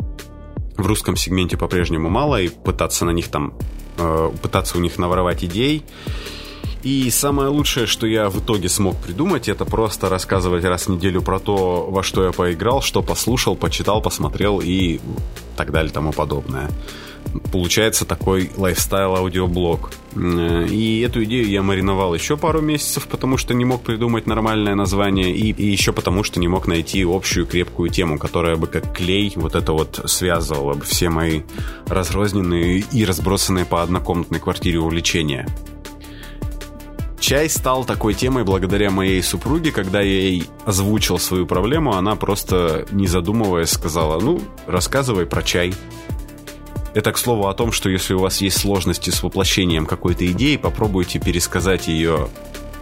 в 0.78 0.86
русском 0.86 1.16
сегменте 1.16 1.58
по-прежнему 1.58 2.10
мало, 2.10 2.42
и 2.42 2.50
пытаться 2.50 3.06
на 3.06 3.12
них 3.12 3.30
там, 3.30 3.54
э, 3.98 4.32
пытаться 4.42 4.78
у 4.78 4.82
них 4.82 4.98
наворовать 4.98 5.44
идей. 5.44 5.84
И 6.84 7.10
самое 7.10 7.50
лучшее, 7.50 7.88
что 7.88 8.08
я 8.08 8.30
в 8.30 8.40
итоге 8.40 8.70
смог 8.70 8.96
придумать, 8.98 9.50
это 9.50 9.66
просто 9.66 10.10
рассказывать 10.10 10.64
раз 10.64 10.88
в 10.88 10.90
неделю 10.90 11.22
про 11.22 11.40
то, 11.40 11.88
во 11.90 12.04
что 12.04 12.24
я 12.24 12.32
поиграл, 12.32 12.82
что 12.82 13.02
послушал, 13.02 13.56
почитал, 13.56 14.02
посмотрел 14.02 14.62
и 14.64 15.00
так 15.56 15.72
далее 15.72 15.92
тому 15.92 16.14
подобное 16.14 16.70
получается 17.52 18.06
такой 18.06 18.52
лайфстайл-аудиоблог. 18.56 19.92
Э, 20.16 20.68
и 20.68 21.02
эту 21.02 21.24
идею 21.24 21.48
я 21.50 21.62
мариновал 21.62 22.14
еще 22.14 22.38
пару 22.38 22.62
месяцев, 22.62 23.08
потому 23.08 23.38
что 23.38 23.54
не 23.54 23.66
мог 23.66 23.82
придумать 23.82 24.28
нормальное 24.28 24.76
название, 24.76 25.32
и, 25.32 25.52
и 25.52 25.66
еще 25.66 25.94
потому 25.94 26.24
что 26.24 26.40
не 26.40 26.48
мог 26.48 26.68
найти 26.68 27.04
общую 27.04 27.46
крепкую 27.46 27.90
тему, 27.90 28.18
которая 28.18 28.56
бы 28.56 28.68
как 28.68 28.96
клей 28.96 29.32
вот 29.36 29.56
это 29.56 29.74
вот 29.74 30.02
связывала 30.06 30.74
бы 30.74 30.84
все 30.84 31.10
мои 31.10 31.42
разрозненные 31.88 32.84
и 32.92 33.06
разбросанные 33.06 33.66
по 33.66 33.84
однокомнатной 33.84 34.40
квартире 34.40 34.80
увлечения. 34.80 35.48
Чай 37.20 37.50
стал 37.50 37.84
такой 37.84 38.14
темой 38.14 38.44
благодаря 38.44 38.90
моей 38.90 39.22
супруге, 39.22 39.72
когда 39.72 40.00
я 40.00 40.12
ей 40.12 40.46
озвучил 40.66 41.20
свою 41.20 41.46
проблему, 41.46 41.94
она 41.94 42.16
просто, 42.16 42.86
не 42.92 43.08
задумываясь, 43.08 43.72
сказала, 43.72 44.20
ну, 44.20 44.40
рассказывай 44.66 45.26
про 45.26 45.42
чай. 45.42 45.74
Это, 46.94 47.12
к 47.12 47.18
слову, 47.18 47.48
о 47.48 47.54
том, 47.54 47.72
что 47.72 47.90
если 47.90 48.14
у 48.14 48.20
вас 48.20 48.42
есть 48.42 48.60
сложности 48.60 49.10
с 49.10 49.22
воплощением 49.22 49.86
какой-то 49.86 50.26
идеи, 50.32 50.58
попробуйте 50.58 51.20
пересказать 51.20 51.88
ее 51.88 52.28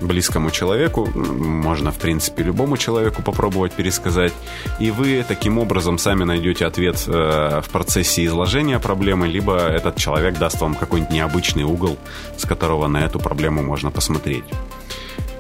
близкому 0.02 0.52
человеку, 0.52 1.06
можно, 1.16 1.92
в 1.92 1.98
принципе, 1.98 2.44
любому 2.44 2.78
человеку 2.78 3.22
попробовать 3.22 3.74
пересказать, 3.74 4.34
и 4.80 4.92
вы 4.92 5.26
таким 5.28 5.58
образом 5.58 5.98
сами 5.98 6.24
найдете 6.24 6.66
ответ 6.66 7.04
э, 7.08 7.62
в 7.62 7.70
процессе 7.70 8.26
изложения 8.26 8.80
проблемы, 8.80 9.28
либо 9.28 9.58
этот 9.58 9.96
человек 9.98 10.38
даст 10.38 10.62
вам 10.62 10.76
какой-нибудь 10.76 11.14
необычный 11.14 11.64
угол, 11.64 11.98
с 12.38 12.46
которого 12.46 12.88
на 12.88 13.06
эту 13.06 13.20
проблему 13.20 13.64
можно 13.64 13.92
посмотреть. 13.92 14.46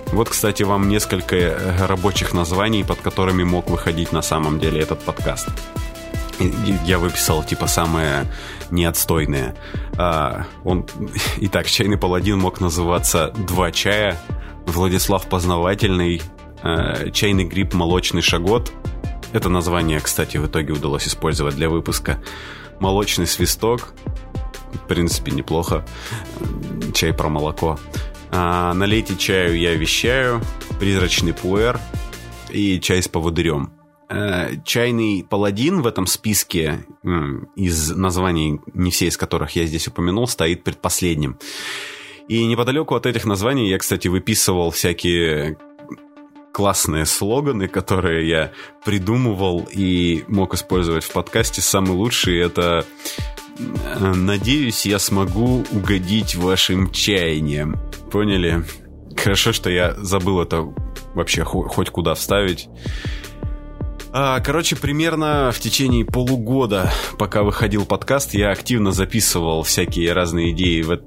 Вот, 0.07 0.29
кстати, 0.29 0.63
вам 0.63 0.87
несколько 0.87 1.35
э, 1.35 1.85
рабочих 1.85 2.33
названий, 2.33 2.83
под 2.83 2.99
которыми 2.99 3.43
мог 3.43 3.69
выходить 3.69 4.11
на 4.11 4.21
самом 4.21 4.59
деле 4.59 4.81
этот 4.81 5.01
подкаст. 5.01 5.49
Я 6.85 6.99
выписал, 6.99 7.43
типа, 7.43 7.67
самое 7.67 8.25
неотстойное. 8.71 9.55
А, 9.97 10.45
он... 10.63 10.85
Итак, 11.37 11.67
чайный 11.67 11.97
паладин 11.97 12.39
мог 12.39 12.59
называться 12.61 13.31
«Два 13.47 13.71
чая», 13.71 14.19
Владислав 14.65 15.27
Познавательный, 15.27 16.21
а, 16.61 17.09
чайный 17.11 17.45
гриб 17.45 17.73
«Молочный 17.73 18.21
шагот». 18.21 18.71
Это 19.33 19.49
название, 19.49 19.99
кстати, 19.99 20.37
в 20.37 20.47
итоге 20.47 20.73
удалось 20.73 21.07
использовать 21.07 21.55
для 21.55 21.69
выпуска. 21.69 22.21
«Молочный 22.79 23.27
свисток», 23.27 23.93
в 24.75 24.87
принципе, 24.87 25.31
неплохо. 25.31 25.85
Чай 26.93 27.13
про 27.13 27.29
молоко. 27.29 27.79
А, 28.31 28.73
налейте 28.73 29.15
чаю, 29.15 29.57
я 29.57 29.73
вещаю. 29.75 30.41
Призрачный 30.79 31.33
пуэр 31.33 31.79
и 32.49 32.79
чай 32.79 33.01
с 33.01 33.07
поводырем. 33.07 33.71
Э, 34.07 34.51
чайный 34.63 35.25
паладин 35.27 35.81
в 35.81 35.87
этом 35.87 36.05
списке 36.05 36.85
из 37.55 37.89
названий, 37.89 38.59
не 38.73 38.91
все 38.91 39.07
из 39.07 39.17
которых 39.17 39.55
я 39.55 39.65
здесь 39.65 39.87
упомянул, 39.87 40.27
стоит 40.27 40.63
предпоследним. 40.63 41.39
И 42.27 42.45
неподалеку 42.45 42.95
от 42.95 43.05
этих 43.07 43.25
названий 43.25 43.69
я, 43.69 43.79
кстати, 43.79 44.07
выписывал 44.07 44.69
всякие 44.69 45.57
классные 46.53 47.05
слоганы, 47.05 47.67
которые 47.67 48.29
я 48.29 48.51
придумывал 48.85 49.67
и 49.71 50.23
мог 50.27 50.53
использовать 50.53 51.03
в 51.03 51.11
подкасте. 51.11 51.61
Самый 51.61 51.91
лучший 51.91 52.39
это 52.39 52.85
э, 53.57 54.13
«Надеюсь, 54.13 54.85
я 54.85 54.99
смогу 54.99 55.65
угодить 55.71 56.35
вашим 56.35 56.91
чаяниям». 56.91 57.75
Поняли? 58.11 58.63
Хорошо, 59.17 59.51
что 59.51 59.69
я 59.69 59.95
забыл 59.95 60.41
это 60.41 60.73
вообще 61.15 61.43
хоть 61.43 61.89
куда 61.89 62.13
вставить. 62.13 62.69
А, 64.17 64.39
короче, 64.39 64.77
примерно 64.77 65.51
в 65.53 65.59
течение 65.59 66.05
полугода, 66.05 66.89
пока 67.19 67.43
выходил 67.43 67.85
подкаст, 67.85 68.33
я 68.33 68.49
активно 68.49 68.93
записывал 68.93 69.63
всякие 69.63 70.13
разные 70.13 70.51
идеи 70.51 70.83
в, 70.83 71.01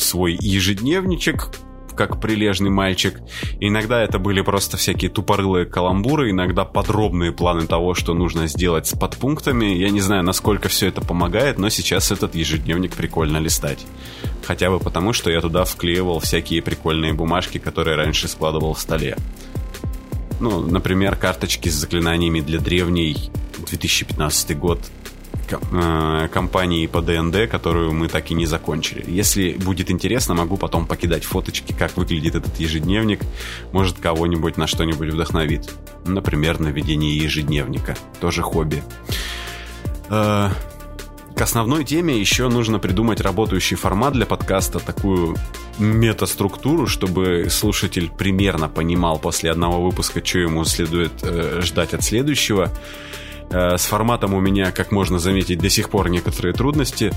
свой 0.00 0.36
ежедневничек, 0.40 1.50
как 1.96 2.20
прилежный 2.20 2.70
мальчик. 2.70 3.20
иногда 3.60 4.02
это 4.02 4.18
были 4.18 4.40
просто 4.40 4.76
всякие 4.76 5.08
тупорылые 5.08 5.66
каламбуры, 5.66 6.32
иногда 6.32 6.64
подробные 6.64 7.30
планы 7.30 7.68
того, 7.68 7.94
что 7.94 8.12
нужно 8.12 8.48
сделать 8.48 8.88
с 8.88 8.98
подпунктами. 8.98 9.66
Я 9.66 9.90
не 9.90 10.00
знаю, 10.00 10.24
насколько 10.24 10.68
все 10.68 10.88
это 10.88 11.00
помогает, 11.00 11.58
но 11.58 11.68
сейчас 11.68 12.10
этот 12.10 12.34
ежедневник 12.34 12.96
прикольно 12.96 13.36
листать. 13.36 13.86
Хотя 14.44 14.68
бы 14.70 14.80
потому, 14.80 15.12
что 15.12 15.30
я 15.30 15.40
туда 15.40 15.64
вклеивал 15.64 16.18
всякие 16.18 16.60
прикольные 16.60 17.12
бумажки, 17.12 17.58
которые 17.58 17.96
раньше 17.96 18.26
складывал 18.26 18.74
в 18.74 18.80
столе. 18.80 19.16
Ну, 20.40 20.60
например, 20.60 21.16
карточки 21.16 21.68
с 21.68 21.74
заклинаниями 21.74 22.40
для 22.40 22.60
древней 22.60 23.30
2015 23.58 24.56
год 24.56 24.80
э, 25.50 26.28
компании 26.32 26.86
по 26.86 27.02
ДНД, 27.02 27.50
которую 27.50 27.92
мы 27.92 28.08
так 28.08 28.30
и 28.30 28.34
не 28.34 28.46
закончили. 28.46 29.04
Если 29.08 29.52
будет 29.52 29.90
интересно, 29.90 30.34
могу 30.34 30.56
потом 30.56 30.86
покидать 30.86 31.24
фоточки, 31.24 31.72
как 31.72 31.96
выглядит 31.96 32.36
этот 32.36 32.58
ежедневник. 32.58 33.20
Может, 33.72 33.98
кого-нибудь 33.98 34.56
на 34.56 34.66
что-нибудь 34.66 35.08
вдохновит. 35.08 35.70
Например, 36.06 36.60
на 36.60 36.68
ведение 36.68 37.16
ежедневника. 37.16 37.96
Тоже 38.20 38.42
хобби. 38.42 38.82
К 41.38 41.42
основной 41.42 41.84
теме 41.84 42.18
еще 42.18 42.48
нужно 42.48 42.80
придумать 42.80 43.20
работающий 43.20 43.76
формат 43.76 44.12
для 44.12 44.26
подкаста, 44.26 44.80
такую 44.80 45.36
метаструктуру, 45.78 46.88
чтобы 46.88 47.46
слушатель 47.48 48.10
примерно 48.10 48.68
понимал 48.68 49.20
после 49.20 49.52
одного 49.52 49.84
выпуска, 49.84 50.20
что 50.24 50.40
ему 50.40 50.64
следует 50.64 51.12
э, 51.22 51.60
ждать 51.62 51.94
от 51.94 52.02
следующего. 52.02 52.72
Э, 53.50 53.78
с 53.78 53.84
форматом 53.84 54.34
у 54.34 54.40
меня, 54.40 54.72
как 54.72 54.90
можно 54.90 55.20
заметить, 55.20 55.60
до 55.60 55.70
сих 55.70 55.90
пор 55.90 56.08
некоторые 56.08 56.54
трудности, 56.54 57.12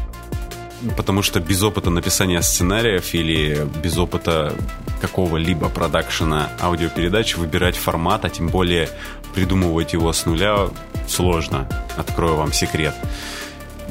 потому 0.96 1.24
что 1.24 1.40
без 1.40 1.64
опыта 1.64 1.90
написания 1.90 2.44
сценариев 2.44 3.16
или 3.16 3.68
без 3.82 3.98
опыта 3.98 4.54
какого-либо 5.02 5.68
продакшена 5.68 6.52
аудиопередач 6.62 7.38
выбирать 7.38 7.76
формат, 7.76 8.24
а 8.24 8.30
тем 8.30 8.50
более 8.50 8.88
придумывать 9.34 9.94
его 9.94 10.14
с 10.14 10.28
нуля 10.28 10.70
сложно. 11.08 11.68
Открою 11.98 12.36
вам 12.36 12.54
секрет. 12.54 12.94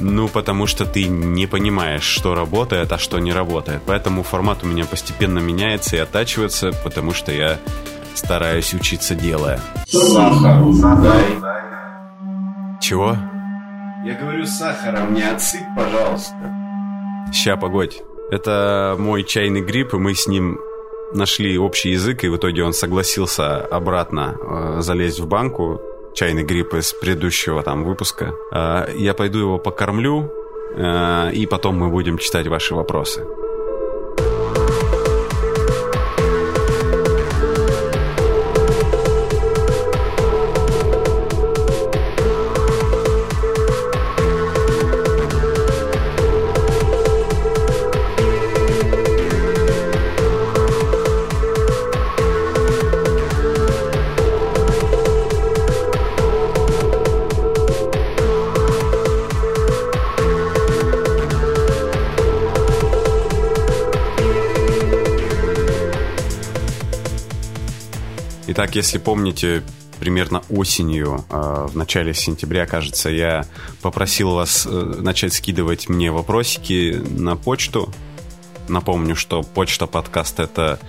Ну, 0.01 0.27
потому 0.27 0.67
что 0.67 0.85
ты 0.85 1.05
не 1.05 1.47
понимаешь, 1.47 2.03
что 2.03 2.35
работает, 2.35 2.91
а 2.91 2.97
что 2.97 3.19
не 3.19 3.31
работает. 3.31 3.81
Поэтому 3.85 4.23
формат 4.23 4.63
у 4.63 4.67
меня 4.67 4.85
постепенно 4.85 5.39
меняется 5.39 5.95
и 5.95 5.99
оттачивается, 5.99 6.71
потому 6.83 7.13
что 7.13 7.31
я 7.31 7.59
стараюсь 8.15 8.73
учиться 8.73 9.15
делая. 9.15 9.59
Чего? 12.81 13.15
Я 14.03 14.15
говорю, 14.19 14.45
сахаром 14.45 15.13
не 15.13 15.21
отсыпь, 15.21 15.61
пожалуйста. 15.77 16.35
Ща, 17.31 17.55
погодь. 17.55 18.01
Это 18.31 18.95
мой 18.97 19.23
чайный 19.23 19.61
гриб, 19.61 19.93
и 19.93 19.97
мы 19.97 20.15
с 20.15 20.27
ним 20.27 20.59
нашли 21.13 21.57
общий 21.57 21.91
язык, 21.91 22.23
и 22.23 22.29
в 22.29 22.37
итоге 22.37 22.63
он 22.63 22.73
согласился 22.73 23.57
обратно 23.57 24.35
э, 24.39 24.81
залезть 24.81 25.19
в 25.19 25.27
банку 25.27 25.79
чайный 26.13 26.43
гриб 26.43 26.73
из 26.73 26.93
предыдущего 26.93 27.63
там 27.63 27.83
выпуска. 27.83 28.33
А, 28.51 28.89
я 28.95 29.13
пойду 29.13 29.39
его 29.39 29.57
покормлю, 29.57 30.31
а, 30.75 31.29
и 31.29 31.45
потом 31.45 31.77
мы 31.77 31.89
будем 31.89 32.17
читать 32.17 32.47
ваши 32.47 32.75
вопросы. 32.75 33.25
Итак, 68.63 68.75
если 68.75 68.99
помните, 68.99 69.63
примерно 69.99 70.43
осенью, 70.47 71.25
э, 71.31 71.65
в 71.67 71.75
начале 71.75 72.13
сентября, 72.13 72.67
кажется, 72.67 73.09
я 73.09 73.47
попросил 73.81 74.35
вас 74.35 74.67
э, 74.69 74.69
начать 74.69 75.33
скидывать 75.33 75.89
мне 75.89 76.11
вопросики 76.11 77.01
на 77.09 77.35
почту. 77.35 77.91
Напомню, 78.69 79.15
что 79.15 79.41
почта 79.41 79.87
подкаст 79.87 80.39
это 80.39 80.79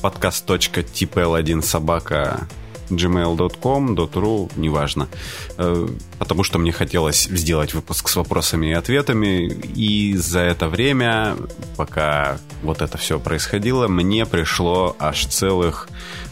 подкаст.tpl1 0.00 1.62
собака 1.62 2.46
gmail.com, 2.88 3.94
.ru, 3.94 4.52
неважно. 4.54 5.08
Э, 5.56 5.88
потому 6.20 6.44
что 6.44 6.60
мне 6.60 6.70
хотелось 6.70 7.24
сделать 7.24 7.74
выпуск 7.74 8.08
с 8.08 8.14
вопросами 8.14 8.68
и 8.68 8.72
ответами, 8.74 9.48
и 9.48 10.16
за 10.16 10.38
это 10.38 10.68
время, 10.68 11.36
пока 11.76 12.38
вот 12.62 12.80
это 12.80 12.96
все 12.96 13.18
происходило, 13.18 13.88
мне 13.88 14.24
пришло 14.24 14.94
аж 15.00 15.26
целых 15.26 15.88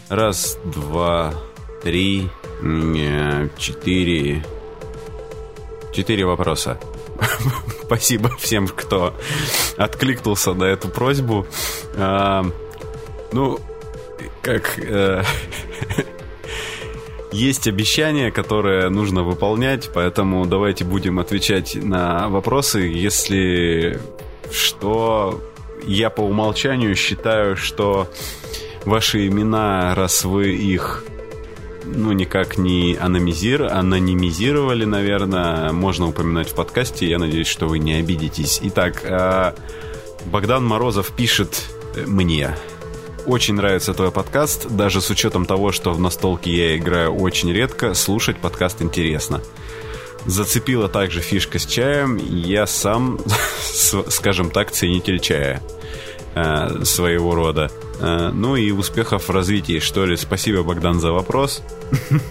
раз, 0.09 0.57
два, 0.63 1.33
три, 1.83 2.29
четыре, 3.57 4.45
четыре 5.93 6.25
вопроса. 6.25 6.79
Спасибо 7.83 8.29
всем, 8.37 8.67
кто 8.67 9.13
откликнулся 9.77 10.53
на 10.53 10.65
эту 10.65 10.89
просьбу. 10.89 11.47
А, 11.95 12.45
ну, 13.31 13.59
как... 14.41 14.79
Э, 14.79 15.23
есть 17.31 17.67
обещания, 17.67 18.31
которые 18.31 18.89
нужно 18.89 19.23
выполнять, 19.23 19.89
поэтому 19.93 20.45
давайте 20.45 20.85
будем 20.85 21.19
отвечать 21.19 21.75
на 21.75 22.29
вопросы. 22.29 22.79
Если 22.79 23.99
что, 24.51 25.41
я 25.85 26.09
по 26.09 26.21
умолчанию 26.21 26.95
считаю, 26.95 27.57
что 27.57 28.09
ваши 28.87 29.27
имена, 29.27 29.93
раз 29.95 30.23
вы 30.23 30.55
их 30.55 31.03
ну, 31.83 32.13
никак 32.13 32.57
не 32.57 32.97
анонимизир, 32.99 33.63
анонимизировали, 33.63 34.85
наверное, 34.85 35.71
можно 35.71 36.07
упоминать 36.07 36.49
в 36.49 36.55
подкасте. 36.55 37.07
Я 37.07 37.19
надеюсь, 37.19 37.47
что 37.47 37.67
вы 37.67 37.79
не 37.79 37.93
обидитесь. 37.95 38.59
Итак, 38.63 39.03
а, 39.03 39.55
Богдан 40.25 40.65
Морозов 40.65 41.11
пишет 41.11 41.65
мне. 42.05 42.55
Очень 43.25 43.55
нравится 43.55 43.93
твой 43.93 44.11
подкаст, 44.11 44.67
даже 44.69 45.01
с 45.01 45.09
учетом 45.09 45.45
того, 45.45 45.73
что 45.73 45.91
в 45.91 45.99
настолке 45.99 46.51
я 46.55 46.77
играю 46.77 47.13
очень 47.13 47.51
редко, 47.51 47.93
слушать 47.93 48.37
подкаст 48.37 48.81
интересно. 48.81 49.41
Зацепила 50.25 50.87
также 50.87 51.19
фишка 51.21 51.59
с 51.59 51.65
чаем, 51.65 52.17
я 52.17 52.65
сам, 52.67 53.19
скажем 54.09 54.49
так, 54.49 54.71
ценитель 54.71 55.19
чая 55.19 55.61
э, 56.37 56.85
своего 56.85 57.35
рода. 57.35 57.71
Э, 57.99 58.31
ну 58.33 58.55
и 58.55 58.71
успехов 58.71 59.27
в 59.27 59.31
развитии, 59.31 59.79
что 59.79 60.05
ли. 60.05 60.17
Спасибо, 60.17 60.63
Богдан, 60.63 60.99
за 60.99 61.11
вопрос. 61.11 61.63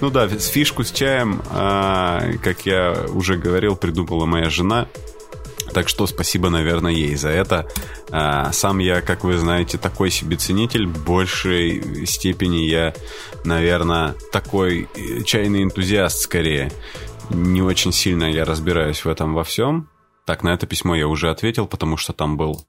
Ну 0.00 0.10
да, 0.10 0.28
фишку 0.28 0.82
с 0.82 0.90
чаем, 0.90 1.42
а, 1.50 2.22
как 2.42 2.64
я 2.64 3.06
уже 3.12 3.36
говорил, 3.36 3.76
придумала 3.76 4.24
моя 4.24 4.48
жена. 4.48 4.86
Так 5.74 5.88
что 5.88 6.06
спасибо, 6.06 6.48
наверное, 6.48 6.92
ей 6.92 7.14
за 7.16 7.28
это. 7.28 7.68
Сам 8.52 8.78
я, 8.78 9.02
как 9.02 9.24
вы 9.24 9.36
знаете, 9.36 9.76
такой 9.76 10.10
себе 10.10 10.36
ценитель. 10.36 10.86
В 10.86 11.04
большей 11.04 12.06
степени 12.06 12.66
я, 12.66 12.94
наверное, 13.44 14.14
такой 14.32 14.88
э, 14.94 15.22
чайный 15.24 15.64
энтузиаст 15.64 16.20
скорее. 16.20 16.72
Не 17.30 17.60
очень 17.62 17.92
сильно 17.92 18.24
я 18.24 18.44
разбираюсь 18.44 19.04
в 19.04 19.08
этом 19.08 19.34
во 19.34 19.44
всем. 19.44 19.88
Так, 20.28 20.42
на 20.42 20.50
это 20.50 20.66
письмо 20.66 20.94
я 20.94 21.08
уже 21.08 21.30
ответил, 21.30 21.66
потому 21.66 21.96
что 21.96 22.12
там 22.12 22.36
был 22.36 22.66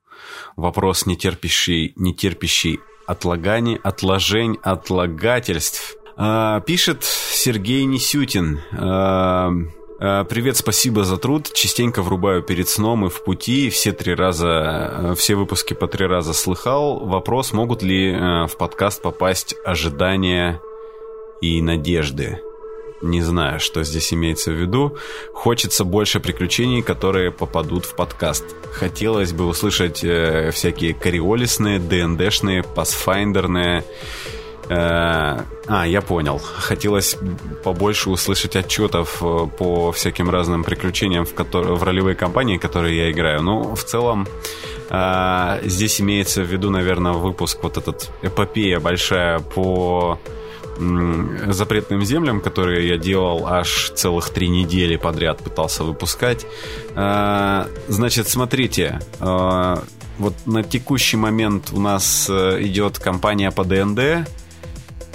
вопрос, 0.56 1.06
не 1.06 1.18
терпящий, 1.18 1.92
не 1.98 2.16
терпящий 2.16 2.80
отлаганий, 3.06 3.76
отложень, 3.84 4.58
отлагательств. 4.64 5.98
А, 6.16 6.62
пишет 6.62 7.04
Сергей 7.04 7.84
Несютин. 7.84 8.62
А, 8.72 9.52
а, 10.00 10.24
Привет, 10.24 10.56
спасибо 10.56 11.04
за 11.04 11.18
труд. 11.18 11.52
Частенько 11.54 12.02
врубаю 12.02 12.44
перед 12.44 12.70
сном 12.70 13.08
и 13.08 13.10
в 13.10 13.26
пути. 13.26 13.70
Все 13.70 13.92
три 13.92 14.16
раза, 14.16 15.14
все 15.18 15.36
выпуски 15.36 15.74
по 15.74 15.88
три 15.88 16.06
раза 16.06 16.32
слыхал. 16.32 17.06
Вопрос, 17.06 17.52
могут 17.52 17.84
ли 17.84 18.16
в 18.16 18.56
подкаст 18.58 19.02
попасть 19.02 19.54
ожидания 19.66 20.62
и 21.42 21.62
надежды? 21.62 22.40
Не 23.02 23.22
знаю, 23.22 23.60
что 23.60 23.84
здесь 23.84 24.14
имеется 24.14 24.52
в 24.52 24.56
виду. 24.56 24.98
Хочется 25.34 25.86
больше 25.86 26.20
приключений, 26.20 26.82
которые 26.82 27.32
попадут 27.32 27.86
в 27.86 27.96
подкаст. 27.96 28.44
Хотелось 28.74 29.32
бы 29.32 29.48
услышать 29.48 30.04
э, 30.04 30.52
всякие 30.52 30.94
кориолисные, 30.94 31.80
ДНДшные, 31.80 32.64
пасфайндерные... 32.64 33.86
Э, 34.70 35.40
а, 35.68 35.88
я 35.88 36.02
понял. 36.02 36.40
Хотелось 36.40 37.18
побольше 37.64 38.10
услышать 38.10 38.56
отчетов 38.56 39.18
э, 39.22 39.48
по 39.58 39.92
всяким 39.92 40.30
разным 40.30 40.64
приключениям 40.64 41.26
в, 41.26 41.34
которые, 41.34 41.76
в 41.76 41.84
ролевой 41.84 42.16
кампании, 42.16 42.58
которые 42.58 42.98
я 42.98 43.12
играю. 43.12 43.42
Ну, 43.42 43.76
в 43.76 43.84
целом, 43.84 44.28
э, 44.90 45.60
здесь 45.64 46.02
имеется 46.02 46.42
в 46.42 46.48
виду, 46.48 46.70
наверное, 46.70 47.14
выпуск 47.14 47.60
вот 47.64 47.78
этот 47.78 48.12
эпопея 48.22 48.80
большая 48.80 49.40
по 49.40 50.20
запретным 50.80 52.04
землям, 52.04 52.42
которые 52.42 52.88
я 52.88 52.98
делал 52.98 53.46
аж 53.48 53.92
целых 53.96 54.30
три 54.30 54.50
недели 54.50 54.96
подряд 54.96 55.40
пытался 55.40 55.84
выпускать. 55.84 56.46
А, 56.96 57.68
значит, 57.88 58.30
смотрите, 58.30 59.00
а, 59.20 59.84
вот 60.18 60.34
на 60.46 60.64
текущий 60.64 61.18
момент 61.18 61.70
у 61.72 61.80
нас 61.80 62.28
э, 62.30 62.62
идет 62.62 63.00
кампания 63.00 63.52
по 63.52 63.64
ДНД, 63.64 64.28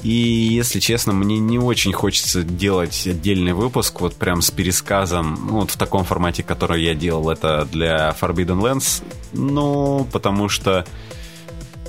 и, 0.03 0.11
если 0.11 0.81
честно, 0.81 1.14
мне 1.14 1.38
не 1.38 1.59
очень 1.59 1.94
хочется 1.94 2.42
делать 2.42 3.07
отдельный 3.07 3.55
выпуск, 3.55 4.03
вот 4.03 4.16
прям 4.16 4.42
с 4.42 4.50
пересказом, 4.50 5.46
ну, 5.48 5.61
вот 5.61 5.70
в 5.70 5.79
таком 5.79 6.05
формате, 6.05 6.42
который 6.42 6.83
я 6.85 6.94
делал, 6.94 7.31
это 7.31 7.66
для 7.70 8.14
Forbidden 8.20 8.61
Lands, 8.61 9.03
ну, 9.33 10.07
потому 10.12 10.50
что 10.50 10.85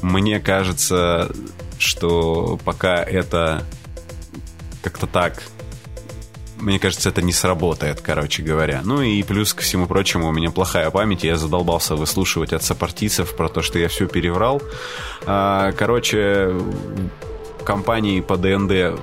мне 0.02 0.40
кажется, 0.40 1.30
что 1.80 2.60
пока 2.64 3.04
это 3.04 3.64
как-то 4.82 5.08
так 5.08 5.42
мне 6.58 6.80
кажется, 6.80 7.10
это 7.10 7.22
не 7.22 7.34
сработает, 7.34 8.02
короче 8.02 8.42
говоря. 8.42 8.82
Ну 8.84 9.02
и 9.02 9.22
плюс 9.24 9.54
ко 9.54 9.62
всему 9.62 9.88
прочему, 9.88 10.30
у 10.30 10.32
меня 10.32 10.52
плохая 10.52 10.90
память, 10.90 11.24
я 11.24 11.38
задолбался 11.38 11.96
выслушивать 11.96 12.54
от 12.54 12.64
сопартийцев 12.64 13.36
про 13.36 13.50
то, 13.50 13.62
что 13.62 13.78
я 13.78 13.88
все 13.88 14.08
переврал. 14.08 14.62
А, 15.26 15.74
короче, 15.74 16.56
компании 17.64 18.22
по 18.22 18.38
ДНД 18.38 19.00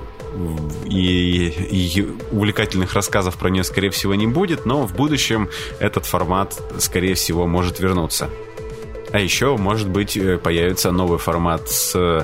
и, 0.85 1.47
и 1.47 2.07
увлекательных 2.31 2.93
рассказов 2.93 3.37
про 3.37 3.49
нее, 3.49 3.63
скорее 3.63 3.91
всего, 3.91 4.15
не 4.15 4.27
будет, 4.27 4.65
но 4.65 4.87
в 4.87 4.95
будущем 4.95 5.49
этот 5.79 6.05
формат, 6.05 6.59
скорее 6.79 7.13
всего, 7.13 7.45
может 7.45 7.79
вернуться. 7.79 8.29
А 9.13 9.19
еще, 9.19 9.57
может 9.57 9.87
быть, 9.89 10.17
э, 10.17 10.39
появится 10.39 10.91
новый 10.91 11.19
формат 11.19 11.69
с 11.69 11.93
э, 11.95 12.23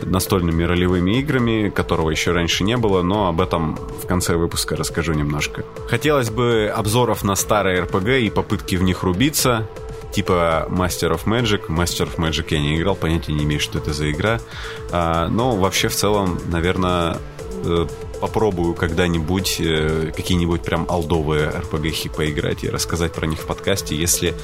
настольными 0.00 0.64
ролевыми 0.64 1.18
играми, 1.18 1.68
которого 1.68 2.08
еще 2.08 2.32
раньше 2.32 2.64
не 2.64 2.78
было, 2.78 3.02
но 3.02 3.28
об 3.28 3.42
этом 3.42 3.76
в 4.02 4.06
конце 4.06 4.36
выпуска 4.36 4.74
расскажу 4.74 5.12
немножко. 5.12 5.62
Хотелось 5.88 6.30
бы 6.30 6.72
обзоров 6.74 7.22
на 7.22 7.34
старые 7.36 7.82
RPG 7.82 8.22
и 8.22 8.30
попытки 8.30 8.76
в 8.76 8.82
них 8.82 9.02
рубиться, 9.02 9.68
типа 10.12 10.68
Master 10.70 11.12
of 11.12 11.24
Magic. 11.26 11.66
Master 11.66 12.08
of 12.08 12.16
Magic 12.16 12.46
я 12.48 12.60
не 12.60 12.78
играл, 12.78 12.94
понятия 12.94 13.34
не 13.34 13.44
имею, 13.44 13.60
что 13.60 13.78
это 13.78 13.92
за 13.92 14.10
игра. 14.10 14.40
А, 14.90 15.28
но 15.28 15.54
вообще 15.54 15.88
в 15.88 15.94
целом, 15.94 16.38
наверное, 16.46 17.18
попробую 18.20 18.74
когда-нибудь 18.74 19.56
э, 19.58 20.12
какие-нибудь 20.14 20.62
прям 20.62 20.86
алдовые 20.88 21.50
RPG 21.50 22.14
поиграть 22.14 22.62
и 22.62 22.70
рассказать 22.70 23.12
про 23.12 23.26
них 23.26 23.40
в 23.40 23.46
подкасте. 23.46 23.96
Если 23.96 24.34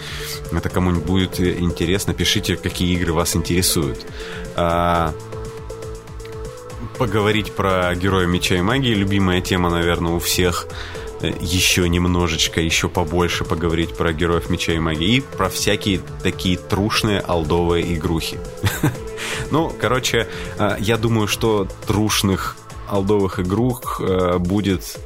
это 0.51 0.69
кому-нибудь 0.69 1.05
будет 1.05 1.41
интересно, 1.41 2.13
пишите, 2.13 2.57
какие 2.57 2.95
игры 2.97 3.13
вас 3.13 3.37
интересуют. 3.37 4.05
А, 4.57 5.15
поговорить 6.99 7.53
про 7.53 7.95
Героя 7.95 8.27
Меча 8.27 8.57
и 8.57 8.61
Магии, 8.61 8.95
любимая 8.95 9.41
тема, 9.41 9.71
наверное, 9.71 10.13
у 10.13 10.19
всех 10.19 10.67
э, 11.21 11.33
еще 11.41 11.89
немножечко, 11.89 12.61
еще 12.61 12.89
побольше 12.89 13.45
поговорить 13.45 13.97
про 13.97 14.13
героев 14.13 14.51
меча 14.51 14.73
и 14.73 14.79
магии 14.81 15.17
и 15.17 15.21
про 15.21 15.49
всякие 15.49 16.01
такие 16.23 16.59
трушные 16.59 17.21
алдовые 17.21 17.95
игрухи. 17.95 18.39
Ну, 19.51 19.73
короче, 19.81 20.29
э, 20.59 20.77
я 20.79 20.97
думаю, 20.97 21.27
что 21.27 21.67
трушных 21.87 22.57
алдовых 22.89 23.41
игрух 23.41 24.01
э, 24.01 24.39
будет 24.39 24.99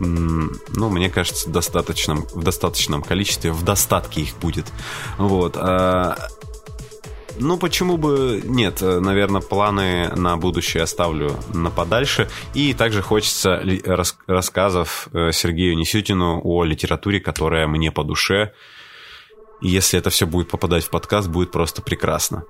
ну, 0.00 0.88
мне 0.90 1.10
кажется, 1.10 1.48
достаточном, 1.48 2.26
в 2.34 2.42
достаточном 2.42 3.02
количестве, 3.02 3.52
в 3.52 3.62
достатке 3.62 4.22
их 4.22 4.36
будет. 4.38 4.66
Вот. 5.16 5.56
А, 5.56 6.16
ну, 7.38 7.56
почему 7.56 7.96
бы 7.96 8.42
нет? 8.44 8.80
Наверное, 8.80 9.40
планы 9.40 10.10
на 10.14 10.36
будущее 10.36 10.82
оставлю 10.82 11.36
на 11.54 11.70
подальше. 11.70 12.28
И 12.54 12.74
также 12.74 13.02
хочется 13.02 13.62
рас 13.84 14.16
рассказов 14.26 15.08
э, 15.12 15.32
Сергею 15.32 15.76
Несютину 15.76 16.40
о 16.42 16.64
литературе, 16.64 17.20
которая 17.20 17.66
мне 17.66 17.90
по 17.90 18.04
душе. 18.04 18.52
Если 19.60 19.98
это 19.98 20.10
все 20.10 20.26
будет 20.26 20.48
попадать 20.48 20.84
в 20.84 20.90
подкаст, 20.90 21.28
будет 21.28 21.52
просто 21.52 21.82
прекрасно. 21.82 22.44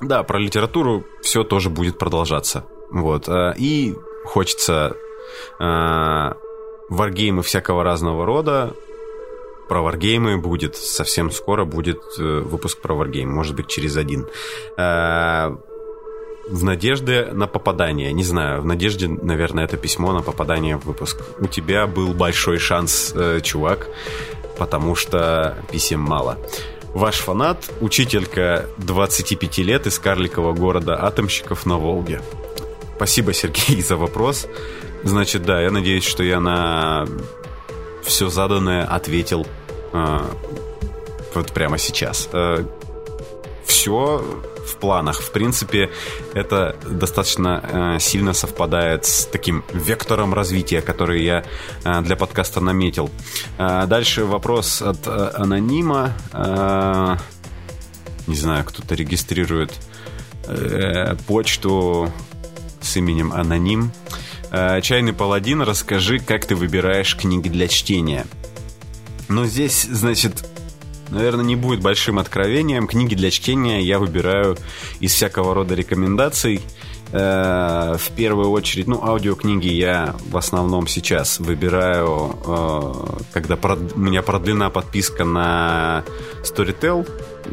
Да, 0.00 0.22
про 0.24 0.38
литературу 0.38 1.04
все 1.22 1.44
тоже 1.44 1.70
будет 1.70 1.98
продолжаться. 1.98 2.64
Вот. 2.92 3.28
Э, 3.28 3.54
и 3.56 3.96
хочется 4.24 4.96
э, 5.58 6.32
варгеймы 6.88 7.42
всякого 7.42 7.82
разного 7.82 8.24
рода. 8.26 8.74
Про 9.68 9.82
варгеймы 9.82 10.36
будет 10.38 10.76
совсем 10.76 11.30
скоро 11.30 11.64
будет 11.64 12.02
э, 12.18 12.40
выпуск 12.40 12.80
про 12.80 12.94
варгейм, 12.94 13.30
может 13.30 13.56
быть 13.56 13.66
через 13.68 13.96
один. 13.96 14.26
в 16.48 16.64
надежде 16.64 17.28
на 17.32 17.46
попадание. 17.46 18.12
Не 18.12 18.24
знаю, 18.24 18.62
в 18.62 18.66
надежде, 18.66 19.08
наверное, 19.08 19.64
это 19.64 19.76
письмо 19.76 20.12
на 20.12 20.22
попадание 20.22 20.76
в 20.76 20.84
выпуск. 20.84 21.22
У 21.38 21.46
тебя 21.46 21.86
был 21.86 22.12
большой 22.12 22.58
шанс, 22.58 23.12
э, 23.14 23.40
чувак, 23.42 23.86
потому 24.58 24.96
что 24.96 25.56
писем 25.70 26.00
мало. 26.00 26.36
Ваш 26.94 27.20
фанат, 27.20 27.70
учителька 27.80 28.66
25 28.78 29.58
лет 29.58 29.86
из 29.86 29.98
карликового 29.98 30.52
города 30.52 31.02
Атомщиков 31.02 31.64
на 31.64 31.78
Волге. 31.78 32.20
Спасибо, 32.96 33.32
Сергей, 33.32 33.82
за 33.88 33.96
вопрос. 33.96 34.46
Значит, 35.04 35.42
да, 35.42 35.60
я 35.60 35.70
надеюсь, 35.70 36.04
что 36.04 36.22
я 36.22 36.40
на 36.40 37.06
все 38.04 38.28
заданное 38.28 38.84
ответил 38.84 39.46
э, 39.92 40.18
вот 41.34 41.52
прямо 41.52 41.78
сейчас. 41.78 42.28
Э, 42.32 42.64
все 43.64 44.24
в 44.66 44.76
планах. 44.76 45.20
В 45.20 45.32
принципе, 45.32 45.90
это 46.34 46.76
достаточно 46.88 47.96
э, 47.96 48.00
сильно 48.00 48.32
совпадает 48.32 49.04
с 49.04 49.26
таким 49.26 49.64
вектором 49.72 50.34
развития, 50.34 50.80
который 50.82 51.24
я 51.24 51.44
э, 51.84 52.00
для 52.02 52.16
подкаста 52.16 52.60
наметил. 52.60 53.10
Э, 53.58 53.86
дальше 53.86 54.24
вопрос 54.24 54.82
от 54.82 55.06
э, 55.06 55.30
анонима. 55.34 56.12
Э, 56.32 57.16
не 58.26 58.36
знаю, 58.36 58.64
кто-то 58.64 58.94
регистрирует 58.94 59.72
э, 60.46 61.16
почту 61.26 62.12
с 62.82 62.96
именем 62.96 63.32
Аноним. 63.32 63.92
Э, 64.50 64.80
Чайный 64.82 65.12
паладин, 65.12 65.62
расскажи, 65.62 66.18
как 66.18 66.44
ты 66.44 66.54
выбираешь 66.54 67.16
книги 67.16 67.48
для 67.48 67.68
чтения. 67.68 68.26
Ну, 69.28 69.46
здесь, 69.46 69.84
значит, 69.84 70.46
наверное, 71.08 71.44
не 71.44 71.56
будет 71.56 71.80
большим 71.80 72.18
откровением. 72.18 72.86
Книги 72.86 73.14
для 73.14 73.30
чтения 73.30 73.80
я 73.80 73.98
выбираю 73.98 74.58
из 75.00 75.12
всякого 75.12 75.54
рода 75.54 75.74
рекомендаций. 75.74 76.60
Э, 77.12 77.96
в 77.98 78.10
первую 78.12 78.50
очередь, 78.50 78.88
ну, 78.88 79.02
аудиокниги 79.02 79.68
я 79.68 80.14
в 80.30 80.36
основном 80.36 80.86
сейчас 80.86 81.40
выбираю, 81.40 82.36
э, 82.46 82.92
когда 83.32 83.56
у 83.94 83.98
меня 83.98 84.22
продлена 84.22 84.70
подписка 84.70 85.24
на 85.24 86.04
Storytel. 86.42 87.08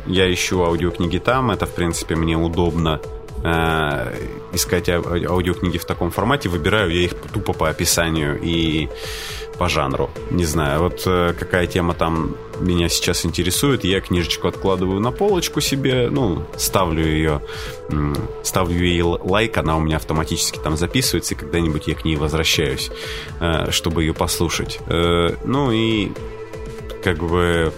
Я 0.06 0.32
ищу 0.32 0.63
аудиокниги 0.63 1.18
там, 1.18 1.52
это, 1.52 1.65
в 1.65 1.74
принципе, 1.74 2.15
мне 2.15 2.38
удобно 2.38 3.02
искать 3.41 4.89
аудиокниги 4.89 5.78
в 5.78 5.86
таком 5.86 6.12
формате. 6.12 6.49
Выбираю 6.49 6.91
я 6.91 7.02
их 7.02 7.13
тупо 7.34 7.54
по 7.54 7.69
описанию 7.69 8.39
и 8.41 8.89
по 9.60 9.67
жанру. 9.67 10.10
Не 10.32 10.45
знаю, 10.45 10.84
вот 10.84 11.04
э, 11.06 11.34
какая 11.38 11.67
тема 11.67 11.93
там 11.93 12.38
меня 12.62 12.88
сейчас 12.88 13.25
интересует, 13.25 13.84
я 13.84 13.99
книжечку 13.99 14.47
откладываю 14.47 15.02
на 15.02 15.12
полочку 15.12 15.60
себе, 15.60 16.10
ну, 16.10 16.45
ставлю 16.56 17.06
ее, 17.06 17.41
ставлю 18.41 18.78
ей 18.78 19.02
лайк, 19.02 19.58
она 19.58 19.75
у 19.75 19.82
меня 19.82 19.97
автоматически 19.97 20.60
там 20.60 20.78
записывается, 20.78 21.36
и 21.36 21.38
когда-нибудь 21.38 21.88
я 21.88 21.95
к 21.95 22.06
ней 22.06 22.15
возвращаюсь, 22.15 22.89
э, 23.41 23.69
чтобы 23.71 24.04
ее 24.04 24.13
послушать. 24.13 24.80
Э, 24.88 25.36
ну 25.43 25.71
и 25.71 26.13
как 27.04 27.17
бы 27.17 27.73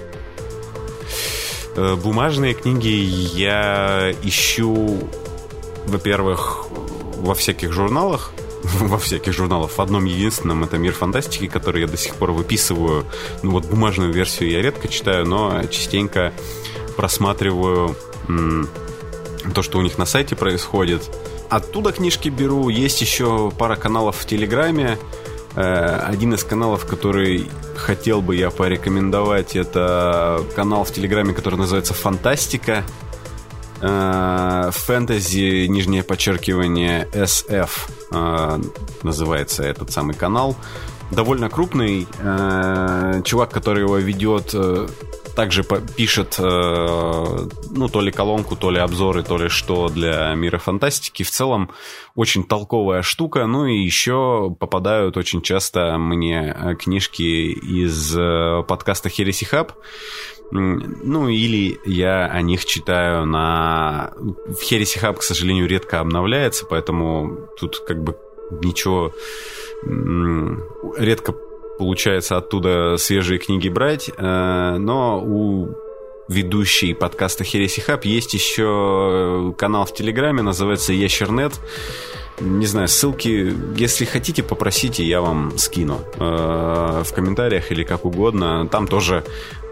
бумажные 1.76 2.54
книги 2.54 2.89
я 2.89 4.13
ищу, 4.24 5.00
во-первых, 5.86 6.65
во 7.17 7.34
всяких 7.34 7.72
журналах, 7.72 8.32
во 8.63 8.98
всяких 8.98 9.34
журналах. 9.34 9.72
В 9.72 9.80
одном 9.80 10.06
единственном 10.06 10.63
это 10.63 10.78
«Мир 10.78 10.94
фантастики», 10.94 11.48
который 11.48 11.82
я 11.82 11.88
до 11.88 11.98
сих 11.98 12.15
пор 12.15 12.32
выписываю. 12.32 13.06
Ну 13.44 13.52
вот 13.52 13.65
бумажную 13.65 14.13
версию 14.13 14.50
я 14.52 14.62
редко 14.62 14.88
читаю, 14.88 15.26
но 15.26 15.63
частенько 15.65 16.34
просматриваю 16.96 17.96
то, 19.56 19.62
что 19.62 19.80
у 19.80 19.82
них 19.82 19.98
на 19.98 20.06
сайте 20.06 20.36
происходит. 20.36 21.10
Оттуда 21.50 21.91
книжки 21.91 22.30
беру. 22.30 22.70
Есть 22.70 23.02
еще 23.02 23.52
пара 23.58 23.76
каналов 23.76 24.17
в 24.17 24.26
Телеграме. 24.26 24.98
Э, 25.56 26.06
один 26.08 26.34
из 26.34 26.44
каналов, 26.44 26.86
который 26.86 27.50
хотел 27.76 28.22
бы 28.22 28.36
я 28.36 28.52
порекомендовать, 28.52 29.56
это 29.56 30.44
канал 30.56 30.84
в 30.84 30.94
Телеграме, 30.94 31.34
который 31.34 31.56
называется 31.56 31.94
«Фантастика». 31.94 32.86
Э, 33.82 34.70
фэнтези, 34.72 35.65
нижнее 35.67 36.04
подчеркивание, 36.04 37.08
SF 37.13 37.70
э, 38.12 38.60
называется 39.02 39.63
этот 39.63 39.91
самый 39.91 40.15
канал. 40.15 40.56
Довольно 41.10 41.50
крупный. 41.50 42.08
Э, 42.20 43.22
чувак, 43.26 43.50
который 43.50 43.82
его 43.82 43.98
ведет, 43.98 44.56
также 45.36 45.63
пишет, 45.63 46.36
ну, 46.38 47.88
то 47.91 48.02
ли 48.02 48.12
колонку, 48.12 48.58
то 48.58 48.70
ли 48.70 48.80
обзоры, 48.80 49.24
то 49.24 49.38
ли 49.38 49.48
что 49.48 49.88
для 49.88 50.34
мира 50.36 50.58
фантастики. 50.58 51.24
В 51.24 51.32
целом, 51.32 51.72
очень 52.15 52.44
толковая 52.44 53.02
штука. 53.02 53.48
Ну 53.48 53.65
и 53.65 53.78
еще 53.78 54.54
попадают 54.60 55.15
очень 55.15 55.41
часто 55.41 55.98
мне 55.98 56.76
книжки 56.80 57.22
из 57.54 58.13
подкаста 58.67 59.08
Хереси 59.08 59.46
Хаб. 59.46 59.72
Ну, 60.52 61.30
или 61.30 61.80
я 61.86 62.26
о 62.26 62.42
них 62.42 62.66
читаю 62.66 63.26
на... 63.26 64.14
В 64.18 64.62
Хереси 64.62 65.00
Хаб, 65.00 65.18
к 65.20 65.24
сожалению, 65.24 65.68
редко 65.68 66.00
обновляется, 66.00 66.66
поэтому 66.66 67.48
тут 67.58 67.80
как 67.80 68.04
бы 68.04 68.18
ничего... 68.62 69.14
Редко 70.98 71.34
получается 71.80 72.38
оттуда 72.38 72.98
свежие 72.98 73.40
книги 73.40 73.70
брать, 73.70 74.12
э, 74.16 74.76
но 74.78 75.20
у 75.20 75.70
ведущий 76.32 76.94
подкаста 76.94 77.44
Хереси 77.44 77.82
Хаб 77.82 78.06
есть 78.06 78.34
еще 78.34 79.54
канал 79.58 79.86
в 79.86 79.94
Телеграме, 79.94 80.41
называется 80.41 80.94
Ящернет. 80.94 81.54
Не 82.39 82.65
знаю, 82.65 82.88
ссылки, 82.88 83.54
если 83.76 84.06
хотите, 84.06 84.41
попросите, 84.41 85.04
я 85.04 85.22
вам 85.22 85.58
скину 85.58 86.00
э, 86.15 87.04
в 87.06 87.13
комментариях 87.13 87.72
или 87.72 87.84
как 87.84 88.06
угодно. 88.06 88.67
Там 88.67 88.88
тоже 88.88 89.24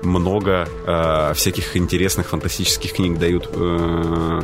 много 0.03 0.67
э, 0.85 1.33
всяких 1.33 1.75
интересных 1.75 2.27
фантастических 2.27 2.93
книг 2.93 3.17
дают 3.17 3.49
э, 3.53 4.41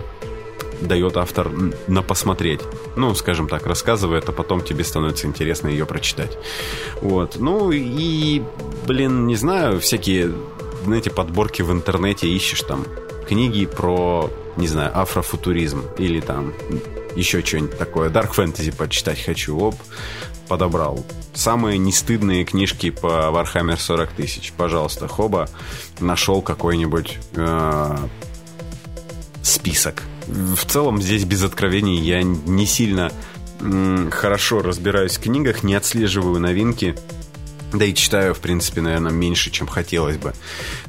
дает 0.81 1.17
автор 1.17 1.51
на 1.87 2.01
посмотреть. 2.01 2.61
Ну, 2.95 3.13
скажем 3.15 3.47
так, 3.47 3.65
рассказывает, 3.65 4.27
а 4.29 4.31
потом 4.31 4.61
тебе 4.61 4.83
становится 4.83 5.27
интересно 5.27 5.67
ее 5.67 5.85
прочитать. 5.85 6.37
Вот. 7.01 7.37
Ну 7.37 7.71
и, 7.71 8.41
блин, 8.87 9.27
не 9.27 9.35
знаю, 9.35 9.79
всякие, 9.79 10.31
знаете, 10.85 11.11
подборки 11.11 11.61
в 11.61 11.71
интернете 11.71 12.27
ищешь 12.27 12.61
там 12.61 12.85
книги 13.27 13.65
про, 13.65 14.29
не 14.55 14.67
знаю, 14.67 14.97
афрофутуризм 14.97 15.83
или 15.97 16.21
там 16.21 16.53
еще 17.15 17.43
что-нибудь 17.43 17.77
такое. 17.77 18.09
Dark 18.09 18.33
Fantasy 18.35 18.75
почитать 18.75 19.23
хочу. 19.23 19.57
Оп, 19.57 19.75
подобрал. 20.47 21.05
Самые 21.33 21.77
нестыдные 21.77 22.45
книжки 22.45 22.91
по 22.91 23.31
Warhammer 23.33 23.77
40 23.77 24.11
тысяч. 24.11 24.53
Пожалуйста, 24.55 25.07
хоба, 25.07 25.49
нашел 25.99 26.41
какой-нибудь 26.41 27.17
э, 27.33 27.97
список. 29.41 30.03
В 30.27 30.65
целом 30.65 31.01
здесь 31.01 31.23
без 31.23 31.43
откровений 31.43 31.99
я 31.99 32.23
не 32.23 32.65
сильно 32.65 33.11
хорошо 34.11 34.61
разбираюсь 34.61 35.17
в 35.17 35.21
книгах, 35.21 35.63
не 35.63 35.75
отслеживаю 35.75 36.39
новинки. 36.39 36.95
Да 37.73 37.85
и 37.85 37.93
читаю, 37.93 38.33
в 38.33 38.39
принципе, 38.39 38.81
наверное, 38.81 39.11
меньше, 39.11 39.51
чем 39.51 39.67
хотелось 39.67 40.17
бы. 40.17 40.33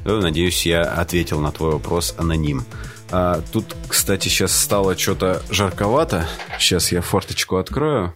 Ну, 0.05 0.21
надеюсь, 0.21 0.65
я 0.65 0.83
ответил 0.83 1.39
на 1.39 1.51
твой 1.51 1.71
вопрос 1.71 2.15
аноним. 2.17 2.65
А, 3.09 3.41
тут, 3.51 3.75
кстати, 3.87 4.27
сейчас 4.27 4.55
стало 4.55 4.97
что-то 4.97 5.41
жарковато. 5.49 6.27
Сейчас 6.59 6.91
я 6.91 7.01
форточку 7.01 7.57
открою. 7.57 8.15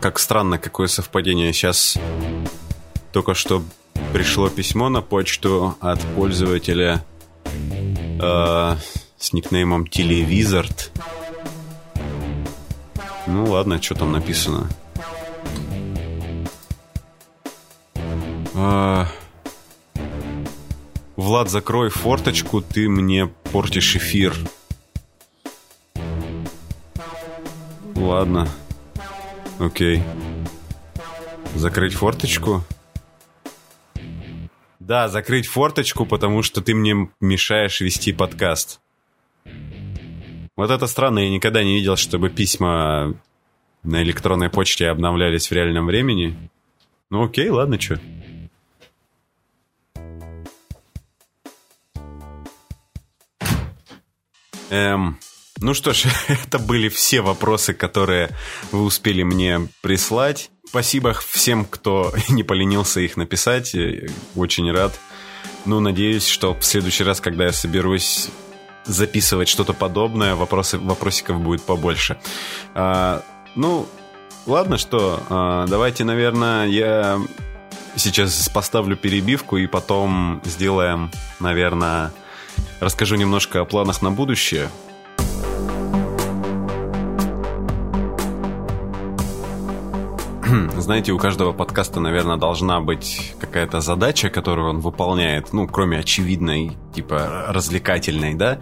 Как 0.00 0.18
странно, 0.18 0.58
какое 0.58 0.86
совпадение. 0.86 1.52
Сейчас 1.52 1.98
только 3.12 3.34
что 3.34 3.62
пришло 4.14 4.48
письмо 4.48 4.88
на 4.88 5.02
почту 5.02 5.76
от 5.80 6.00
пользователя 6.14 7.04
э, 7.44 8.76
с 9.18 9.32
никнеймом 9.34 9.86
Телевизард. 9.86 10.90
Ну 13.26 13.50
ладно, 13.50 13.82
что 13.82 13.94
там 13.94 14.12
написано. 14.12 14.70
Э, 18.54 19.04
Влад, 21.16 21.50
закрой 21.50 21.90
форточку, 21.90 22.62
ты 22.62 22.88
мне 22.88 23.26
портишь 23.52 23.94
эфир. 23.96 24.34
Ладно. 27.94 28.48
Окей. 29.58 30.02
Закрыть 31.54 31.94
форточку? 31.94 32.62
Да, 34.78 35.08
закрыть 35.08 35.46
форточку, 35.46 36.06
потому 36.06 36.42
что 36.42 36.60
ты 36.60 36.74
мне 36.74 37.10
мешаешь 37.20 37.80
вести 37.80 38.12
подкаст. 38.12 38.80
Вот 40.56 40.70
это 40.70 40.86
странно, 40.86 41.20
я 41.20 41.30
никогда 41.30 41.64
не 41.64 41.76
видел, 41.76 41.96
чтобы 41.96 42.30
письма 42.30 43.14
на 43.82 44.02
электронной 44.02 44.50
почте 44.50 44.88
обновлялись 44.88 45.50
в 45.50 45.52
реальном 45.52 45.86
времени. 45.86 46.36
Ну 47.10 47.24
окей, 47.24 47.48
ладно, 47.50 47.80
что. 47.80 47.98
Эм, 54.70 55.18
ну 55.58 55.74
что 55.74 55.92
ж, 55.92 56.04
это 56.28 56.58
были 56.58 56.88
все 56.88 57.20
вопросы, 57.20 57.74
которые 57.74 58.30
вы 58.72 58.82
успели 58.82 59.22
мне 59.22 59.68
прислать. 59.82 60.50
Спасибо 60.66 61.12
всем, 61.14 61.64
кто 61.64 62.12
не 62.28 62.42
поленился 62.42 63.00
их 63.00 63.16
написать. 63.16 63.74
Очень 64.34 64.70
рад. 64.70 64.98
Ну, 65.64 65.80
надеюсь, 65.80 66.26
что 66.26 66.54
в 66.54 66.64
следующий 66.64 67.04
раз, 67.04 67.20
когда 67.20 67.44
я 67.44 67.52
соберусь 67.52 68.28
записывать 68.84 69.48
что-то 69.48 69.72
подобное, 69.72 70.34
вопросы, 70.34 70.78
вопросиков 70.78 71.40
будет 71.40 71.62
побольше. 71.62 72.18
А, 72.74 73.22
ну, 73.56 73.88
ладно, 74.46 74.78
что, 74.78 75.20
а, 75.28 75.66
давайте, 75.66 76.04
наверное, 76.04 76.66
я 76.66 77.18
сейчас 77.96 78.48
поставлю 78.48 78.96
перебивку 78.96 79.56
и 79.56 79.66
потом 79.66 80.40
сделаем, 80.44 81.10
наверное, 81.40 82.12
расскажу 82.80 83.16
немножко 83.16 83.60
о 83.60 83.64
планах 83.64 84.02
на 84.02 84.10
будущее. 84.10 84.70
знаете, 90.76 91.12
у 91.12 91.18
каждого 91.18 91.52
подкаста, 91.52 92.00
наверное, 92.00 92.36
должна 92.36 92.80
быть 92.80 93.34
какая-то 93.40 93.80
задача, 93.80 94.28
которую 94.28 94.68
он 94.68 94.80
выполняет, 94.80 95.52
ну, 95.52 95.66
кроме 95.66 95.98
очевидной, 95.98 96.76
типа, 96.94 97.46
развлекательной, 97.48 98.34
да? 98.34 98.60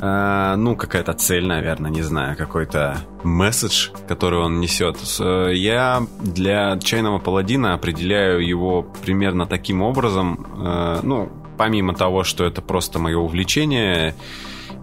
А, 0.00 0.56
ну, 0.56 0.74
какая-то 0.76 1.12
цель, 1.12 1.46
наверное, 1.46 1.90
не 1.90 2.02
знаю, 2.02 2.36
какой-то 2.36 2.98
месседж, 3.22 3.90
который 4.08 4.40
он 4.40 4.60
несет. 4.60 4.96
Я 5.18 6.06
для 6.20 6.78
чайного 6.78 7.18
паладина 7.18 7.74
определяю 7.74 8.46
его 8.46 8.82
примерно 8.82 9.46
таким 9.46 9.82
образом, 9.82 10.46
э, 10.58 11.00
ну, 11.02 11.30
помимо 11.56 11.94
того, 11.94 12.24
что 12.24 12.44
это 12.44 12.62
просто 12.62 12.98
мое 12.98 13.18
увлечение, 13.18 14.14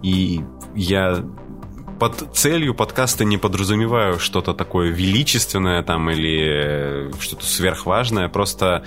и 0.02 0.40
я 0.74 1.22
под 2.00 2.34
целью 2.34 2.74
подкаста 2.74 3.26
не 3.26 3.36
подразумеваю 3.36 4.18
что-то 4.18 4.54
такое 4.54 4.88
величественное 4.88 5.82
там 5.82 6.10
или 6.10 7.10
что-то 7.20 7.44
сверхважное, 7.44 8.28
просто 8.28 8.84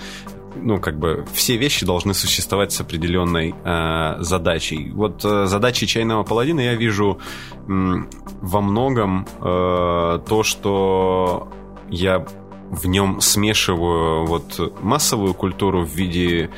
ну, 0.56 0.80
как 0.80 0.98
бы 0.98 1.24
все 1.32 1.56
вещи 1.56 1.86
должны 1.86 2.12
существовать 2.12 2.72
с 2.72 2.80
определенной 2.80 3.54
э, 3.64 4.16
задачей. 4.18 4.90
Вот 4.90 5.24
э, 5.24 5.46
задачей 5.46 5.86
чайного 5.86 6.24
паладина 6.24 6.60
я 6.60 6.74
вижу 6.74 7.18
э, 7.18 7.62
во 7.66 8.60
многом 8.60 9.26
э, 9.40 10.20
то, 10.28 10.42
что 10.42 11.48
я 11.90 12.26
в 12.70 12.86
нем 12.86 13.20
смешиваю 13.20 14.26
вот 14.26 14.74
массовую 14.82 15.34
культуру 15.34 15.84
в 15.84 15.90
виде 15.94 16.50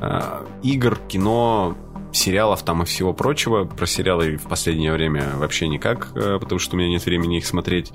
э, 0.00 0.20
игр, 0.62 0.98
кино, 1.08 1.76
сериалов 2.12 2.62
там 2.62 2.82
и 2.82 2.84
всего 2.84 3.12
прочего. 3.12 3.64
Про 3.64 3.86
сериалы 3.86 4.36
в 4.36 4.48
последнее 4.48 4.92
время 4.92 5.32
вообще 5.36 5.68
никак, 5.68 6.08
э, 6.14 6.38
потому 6.40 6.58
что 6.58 6.76
у 6.76 6.78
меня 6.78 6.88
нет 6.88 7.04
времени 7.04 7.38
их 7.38 7.46
смотреть. 7.46 7.92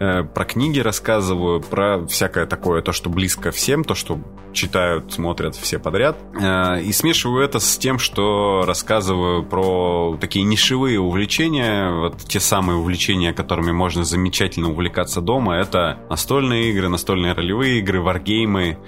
Э, 0.00 0.22
про 0.22 0.46
книги 0.46 0.80
рассказываю, 0.80 1.60
про 1.60 2.06
всякое 2.06 2.46
такое, 2.46 2.80
то, 2.80 2.90
что 2.90 3.10
близко 3.10 3.50
всем, 3.50 3.84
то, 3.84 3.94
что 3.94 4.18
читают, 4.54 5.12
смотрят 5.12 5.54
все 5.54 5.78
подряд. 5.78 6.16
Э, 6.40 6.80
и 6.80 6.90
смешиваю 6.92 7.44
это 7.44 7.60
с 7.60 7.76
тем, 7.76 7.98
что 7.98 8.62
рассказываю 8.66 9.44
про 9.44 10.16
такие 10.18 10.46
нишевые 10.46 10.98
увлечения, 10.98 11.90
вот 11.90 12.16
те 12.16 12.40
самые 12.40 12.78
увлечения, 12.78 13.34
которыми 13.34 13.72
можно 13.72 14.02
замечательно 14.04 14.70
увлекаться 14.70 15.20
дома. 15.20 15.56
Это 15.56 15.98
настольные 16.08 16.70
игры, 16.70 16.88
настольные 16.88 17.34
ролевые 17.34 17.80
игры, 17.80 18.00
варгеймы, 18.00 18.78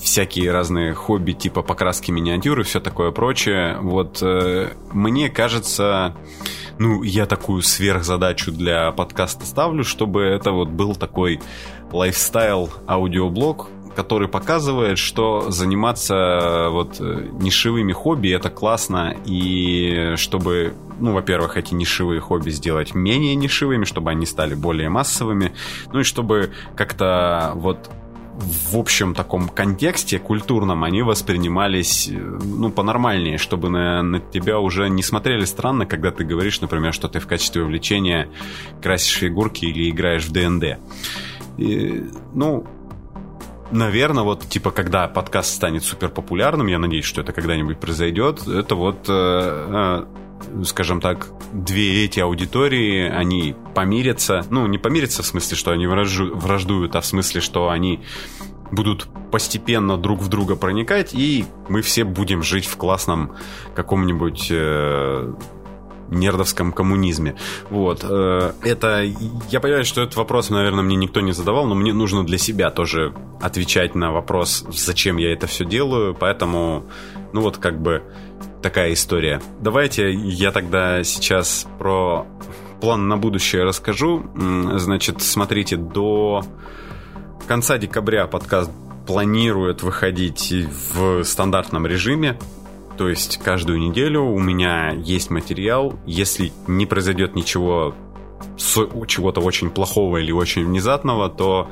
всякие 0.00 0.52
разные 0.52 0.94
хобби 0.94 1.32
типа 1.32 1.62
покраски 1.62 2.10
миниатюры, 2.10 2.62
все 2.62 2.80
такое 2.80 3.10
прочее. 3.10 3.78
Вот 3.80 4.18
э, 4.22 4.72
мне 4.92 5.28
кажется, 5.28 6.14
ну, 6.78 7.02
я 7.02 7.26
такую 7.26 7.62
сверхзадачу 7.62 8.52
для 8.52 8.92
подкаста 8.92 9.44
ставлю, 9.44 9.84
чтобы 9.84 10.22
это 10.22 10.52
вот 10.52 10.68
был 10.68 10.94
такой 10.94 11.40
лайфстайл 11.92 12.70
аудиоблог, 12.86 13.68
который 13.96 14.28
показывает, 14.28 14.96
что 14.98 15.50
заниматься 15.50 16.14
э, 16.14 16.68
вот 16.68 17.00
э, 17.00 17.28
нишевыми 17.32 17.92
хобби 17.92 18.28
это 18.28 18.48
классно, 18.48 19.16
и 19.26 20.14
чтобы, 20.16 20.74
ну, 21.00 21.12
во-первых, 21.12 21.56
эти 21.56 21.74
нишевые 21.74 22.20
хобби 22.20 22.50
сделать 22.50 22.94
менее 22.94 23.34
нишевыми, 23.34 23.84
чтобы 23.84 24.10
они 24.10 24.24
стали 24.24 24.54
более 24.54 24.88
массовыми, 24.88 25.52
ну 25.92 26.00
и 26.00 26.04
чтобы 26.04 26.52
как-то 26.76 27.52
вот 27.56 27.90
в 28.38 28.76
общем 28.76 29.14
таком 29.14 29.48
контексте 29.48 30.18
культурном 30.18 30.84
они 30.84 31.02
воспринимались, 31.02 32.08
э, 32.08 32.14
ну, 32.14 32.70
понормальнее, 32.70 33.36
чтобы 33.36 33.68
на, 33.68 34.02
на 34.02 34.20
тебя 34.20 34.60
уже 34.60 34.88
не 34.88 35.02
смотрели 35.02 35.44
странно, 35.44 35.86
когда 35.86 36.10
ты 36.12 36.24
говоришь, 36.24 36.60
например, 36.60 36.92
что 36.94 37.08
ты 37.08 37.18
в 37.18 37.26
качестве 37.26 37.62
увлечения 37.62 38.28
красишь 38.80 39.16
фигурки 39.18 39.64
или 39.64 39.90
играешь 39.90 40.26
в 40.26 40.32
ДНД. 40.32 40.78
Ну, 41.58 42.64
наверное, 43.72 44.22
вот, 44.22 44.48
типа, 44.48 44.70
когда 44.70 45.08
подкаст 45.08 45.54
станет 45.54 45.82
супер 45.82 46.08
популярным, 46.08 46.68
я 46.68 46.78
надеюсь, 46.78 47.04
что 47.04 47.22
это 47.22 47.32
когда-нибудь 47.32 47.80
произойдет, 47.80 48.46
это 48.46 48.74
вот 48.74 49.08
э, 49.08 50.04
э 50.06 50.06
скажем 50.64 51.00
так, 51.00 51.28
две 51.52 52.04
эти 52.04 52.20
аудитории, 52.20 53.08
они 53.08 53.54
помирятся. 53.74 54.44
Ну, 54.50 54.66
не 54.66 54.78
помирятся 54.78 55.22
в 55.22 55.26
смысле, 55.26 55.56
что 55.56 55.70
они 55.70 55.86
вражду, 55.86 56.34
враждуют, 56.34 56.96
а 56.96 57.00
в 57.00 57.06
смысле, 57.06 57.40
что 57.40 57.70
они 57.70 58.00
будут 58.70 59.08
постепенно 59.30 59.96
друг 59.96 60.20
в 60.20 60.28
друга 60.28 60.56
проникать, 60.56 61.14
и 61.14 61.46
мы 61.68 61.82
все 61.82 62.04
будем 62.04 62.42
жить 62.42 62.66
в 62.66 62.76
классном 62.76 63.34
каком-нибудь 63.74 64.48
э, 64.50 65.32
нердовском 66.10 66.72
коммунизме. 66.72 67.36
Вот. 67.70 68.04
Э, 68.08 68.52
это... 68.62 69.02
Я 69.50 69.60
понимаю, 69.60 69.84
что 69.84 70.02
этот 70.02 70.16
вопрос, 70.16 70.50
наверное, 70.50 70.82
мне 70.82 70.96
никто 70.96 71.20
не 71.20 71.32
задавал, 71.32 71.66
но 71.66 71.74
мне 71.74 71.92
нужно 71.92 72.24
для 72.24 72.38
себя 72.38 72.70
тоже 72.70 73.14
отвечать 73.40 73.94
на 73.94 74.12
вопрос, 74.12 74.64
зачем 74.70 75.16
я 75.16 75.32
это 75.32 75.46
все 75.46 75.64
делаю, 75.64 76.14
поэтому, 76.18 76.84
ну 77.32 77.40
вот 77.40 77.58
как 77.58 77.80
бы 77.80 78.02
такая 78.62 78.92
история. 78.92 79.40
Давайте 79.60 80.12
я 80.12 80.50
тогда 80.52 81.02
сейчас 81.04 81.66
про 81.78 82.26
план 82.80 83.08
на 83.08 83.16
будущее 83.16 83.64
расскажу. 83.64 84.24
Значит, 84.34 85.22
смотрите, 85.22 85.76
до 85.76 86.44
конца 87.46 87.78
декабря 87.78 88.26
подкаст 88.26 88.70
планирует 89.06 89.82
выходить 89.82 90.52
в 90.92 91.24
стандартном 91.24 91.86
режиме. 91.86 92.38
То 92.96 93.08
есть 93.08 93.38
каждую 93.38 93.78
неделю 93.78 94.22
у 94.22 94.38
меня 94.38 94.90
есть 94.90 95.30
материал. 95.30 95.98
Если 96.04 96.52
не 96.66 96.84
произойдет 96.84 97.36
ничего 97.36 97.94
чего-то 98.56 99.40
очень 99.40 99.70
плохого 99.70 100.18
или 100.18 100.32
очень 100.32 100.64
внезапного, 100.64 101.28
то 101.28 101.70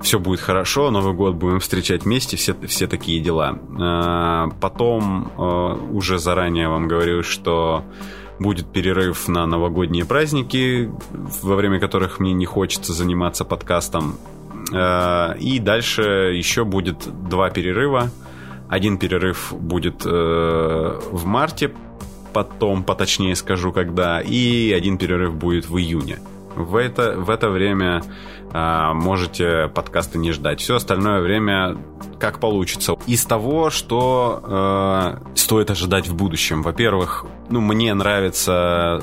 все 0.00 0.18
будет 0.18 0.40
хорошо, 0.40 0.90
Новый 0.90 1.12
год 1.12 1.34
будем 1.34 1.60
встречать 1.60 2.04
вместе, 2.04 2.36
все, 2.36 2.54
все 2.66 2.86
такие 2.86 3.20
дела. 3.20 3.58
А, 3.80 4.48
потом 4.60 5.32
а, 5.36 5.74
уже 5.74 6.18
заранее 6.18 6.68
вам 6.68 6.88
говорю, 6.88 7.22
что 7.22 7.84
будет 8.38 8.66
перерыв 8.72 9.28
на 9.28 9.46
новогодние 9.46 10.04
праздники, 10.04 10.90
во 11.42 11.56
время 11.56 11.80
которых 11.80 12.20
мне 12.20 12.32
не 12.32 12.46
хочется 12.46 12.92
заниматься 12.92 13.44
подкастом. 13.44 14.16
А, 14.72 15.34
и 15.34 15.58
дальше 15.58 16.02
еще 16.34 16.64
будет 16.64 17.08
два 17.28 17.50
перерыва. 17.50 18.10
Один 18.68 18.98
перерыв 18.98 19.54
будет 19.58 20.02
э, 20.04 21.00
в 21.10 21.24
марте, 21.24 21.72
потом 22.34 22.84
поточнее 22.84 23.34
скажу 23.34 23.72
когда, 23.72 24.20
и 24.20 24.72
один 24.72 24.98
перерыв 24.98 25.34
будет 25.34 25.70
в 25.70 25.78
июне. 25.78 26.18
В 26.58 26.76
это, 26.76 27.12
в 27.16 27.30
это 27.30 27.48
время 27.50 28.02
а, 28.52 28.94
можете 28.94 29.70
подкасты 29.74 30.18
не 30.18 30.32
ждать. 30.32 30.60
Все 30.60 30.76
остальное 30.76 31.20
время 31.20 31.76
как 32.18 32.40
получится. 32.40 32.94
Из 33.06 33.24
того, 33.24 33.70
что 33.70 34.42
э, 34.42 35.36
стоит 35.36 35.70
ожидать 35.70 36.08
в 36.08 36.14
будущем. 36.14 36.62
Во-первых, 36.62 37.26
ну, 37.48 37.60
мне 37.60 37.94
нравится 37.94 39.02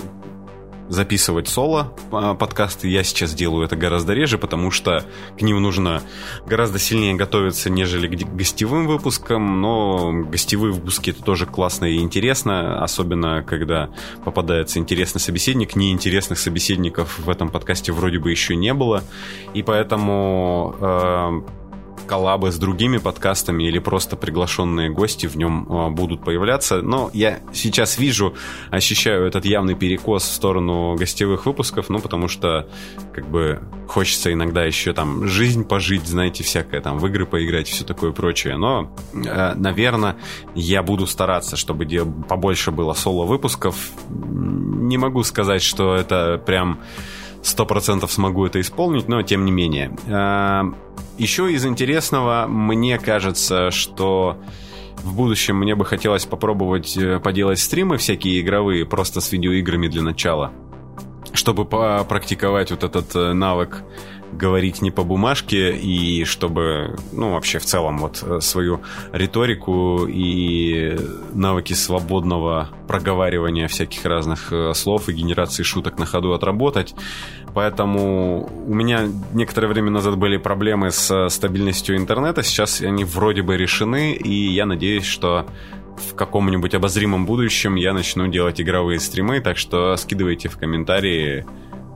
записывать 0.89 1.47
соло 1.47 1.93
а, 2.11 2.35
подкасты. 2.35 2.87
Я 2.87 3.03
сейчас 3.03 3.33
делаю 3.33 3.65
это 3.65 3.75
гораздо 3.75 4.13
реже, 4.13 4.37
потому 4.37 4.71
что 4.71 5.03
к 5.37 5.41
ним 5.41 5.61
нужно 5.61 6.01
гораздо 6.45 6.79
сильнее 6.79 7.15
готовиться, 7.15 7.69
нежели 7.69 8.07
к 8.07 8.35
гостевым 8.35 8.87
выпускам. 8.87 9.61
Но 9.61 10.11
гостевые 10.23 10.73
выпуски 10.73 11.11
это 11.11 11.23
тоже 11.23 11.45
классно 11.45 11.85
и 11.85 11.97
интересно, 11.97 12.83
особенно 12.83 13.43
когда 13.43 13.89
попадается 14.23 14.79
интересный 14.79 15.19
собеседник. 15.19 15.75
Неинтересных 15.75 16.39
собеседников 16.39 17.19
в 17.19 17.29
этом 17.29 17.49
подкасте 17.49 17.91
вроде 17.91 18.19
бы 18.19 18.31
еще 18.31 18.55
не 18.55 18.73
было. 18.73 19.03
И 19.53 19.63
поэтому 19.63 20.75
э, 20.79 21.41
коллабы 22.05 22.51
с 22.51 22.57
другими 22.57 22.97
подкастами 22.97 23.63
или 23.63 23.79
просто 23.79 24.15
приглашенные 24.15 24.89
гости 24.89 25.27
в 25.27 25.35
нем 25.35 25.67
а, 25.69 25.89
будут 25.89 26.23
появляться. 26.23 26.81
Но 26.81 27.09
я 27.13 27.39
сейчас 27.53 27.97
вижу, 27.97 28.35
ощущаю 28.71 29.25
этот 29.25 29.45
явный 29.45 29.75
перекос 29.75 30.23
в 30.23 30.33
сторону 30.33 30.95
гостевых 30.95 31.45
выпусков, 31.45 31.89
ну, 31.89 31.99
потому 31.99 32.27
что, 32.27 32.67
как 33.13 33.27
бы, 33.27 33.59
хочется 33.87 34.31
иногда 34.31 34.63
еще 34.63 34.93
там 34.93 35.27
жизнь 35.27 35.65
пожить, 35.65 36.07
знаете, 36.07 36.43
всякое, 36.43 36.81
там, 36.81 36.97
в 36.99 37.07
игры 37.07 37.25
поиграть 37.25 37.69
и 37.69 37.73
все 37.73 37.83
такое 37.83 38.11
прочее. 38.11 38.57
Но, 38.57 38.91
э, 39.13 39.53
наверное, 39.55 40.17
я 40.53 40.83
буду 40.83 41.07
стараться, 41.07 41.55
чтобы 41.55 41.85
побольше 42.27 42.71
было 42.71 42.93
соло-выпусков. 42.93 43.75
Не 44.09 44.97
могу 44.97 45.23
сказать, 45.23 45.61
что 45.61 45.95
это 45.95 46.41
прям 46.45 46.79
сто 47.45 47.65
процентов 47.65 48.11
смогу 48.11 48.45
это 48.45 48.59
исполнить, 48.59 49.07
но 49.07 49.21
тем 49.21 49.45
не 49.45 49.51
менее. 49.51 49.95
А, 50.07 50.63
Еще 51.17 51.51
из 51.53 51.65
интересного, 51.65 52.47
мне 52.47 52.97
кажется, 52.97 53.71
что 53.71 54.37
в 54.97 55.15
будущем 55.15 55.57
мне 55.57 55.75
бы 55.75 55.85
хотелось 55.85 56.25
попробовать 56.25 56.97
э, 56.97 57.19
поделать 57.19 57.59
стримы 57.59 57.97
всякие 57.97 58.41
игровые, 58.41 58.85
просто 58.85 59.21
с 59.21 59.31
видеоиграми 59.31 59.87
для 59.87 60.01
начала, 60.01 60.51
чтобы 61.33 61.65
попрактиковать 61.65 62.71
вот 62.71 62.83
этот 62.83 63.15
э, 63.15 63.33
навык 63.33 63.83
говорить 64.33 64.81
не 64.81 64.91
по 64.91 65.03
бумажке 65.03 65.75
и 65.75 66.25
чтобы, 66.25 66.97
ну, 67.11 67.33
вообще 67.33 67.59
в 67.59 67.65
целом 67.65 67.99
вот 67.99 68.23
э, 68.23 68.39
свою 68.41 68.81
риторику 69.13 70.05
и 70.07 70.97
навыки 71.33 71.73
свободного 71.73 72.69
проговаривания 72.87 73.67
всяких 73.67 74.05
разных 74.05 74.51
э, 74.51 74.73
слов 74.73 75.09
и 75.09 75.13
генерации 75.13 75.63
шуток 75.63 75.97
на 75.99 76.05
ходу 76.05 76.33
отработать. 76.33 76.95
Поэтому 77.53 78.49
у 78.67 78.73
меня 78.73 79.07
некоторое 79.33 79.67
время 79.67 79.89
назад 79.89 80.17
были 80.17 80.37
проблемы 80.37 80.91
с 80.91 81.29
стабильностью 81.29 81.95
интернета, 81.95 82.43
сейчас 82.43 82.81
они 82.81 83.05
вроде 83.05 83.41
бы 83.41 83.55
решены, 83.55 84.13
и 84.13 84.51
я 84.51 84.65
надеюсь, 84.65 85.05
что 85.05 85.45
в 85.95 86.15
каком-нибудь 86.15 86.75
обозримом 86.75 87.25
будущем 87.25 87.75
я 87.75 87.93
начну 87.93 88.27
делать 88.27 88.59
игровые 88.59 88.99
стримы, 88.99 89.39
так 89.39 89.57
что 89.57 89.95
скидывайте 89.95 90.49
в 90.49 90.57
комментарии 90.57 91.45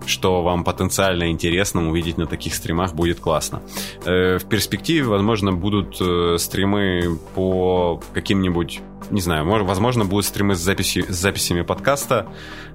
что 0.06 0.42
вам 0.42 0.64
потенциально 0.64 1.30
интересно 1.30 1.90
увидеть 1.90 2.18
на 2.18 2.26
таких 2.26 2.54
стримах, 2.54 2.94
будет 2.94 3.20
классно. 3.20 3.62
Э, 4.06 4.38
в 4.38 4.46
перспективе, 4.46 5.04
возможно, 5.04 5.52
будут 5.52 5.98
э, 6.02 6.38
стримы 6.38 7.20
по 7.36 8.02
каким-нибудь, 8.14 8.82
не 9.12 9.22
знаю, 9.22 9.46
возможно, 9.66 10.06
будут 10.06 10.26
стримы 10.26 10.56
с, 10.56 10.60
записи, 10.60 11.06
с 11.08 11.16
записями 11.16 11.62
подкаста, 11.62 12.28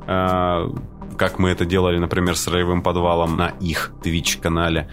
э, 0.06 0.68
как 1.16 1.38
мы 1.38 1.50
это 1.50 1.64
делали, 1.64 1.98
например, 1.98 2.36
с 2.36 2.48
ролевым 2.48 2.82
подвалом 2.82 3.36
на 3.36 3.48
их 3.60 3.92
Twitch-канале. 4.02 4.88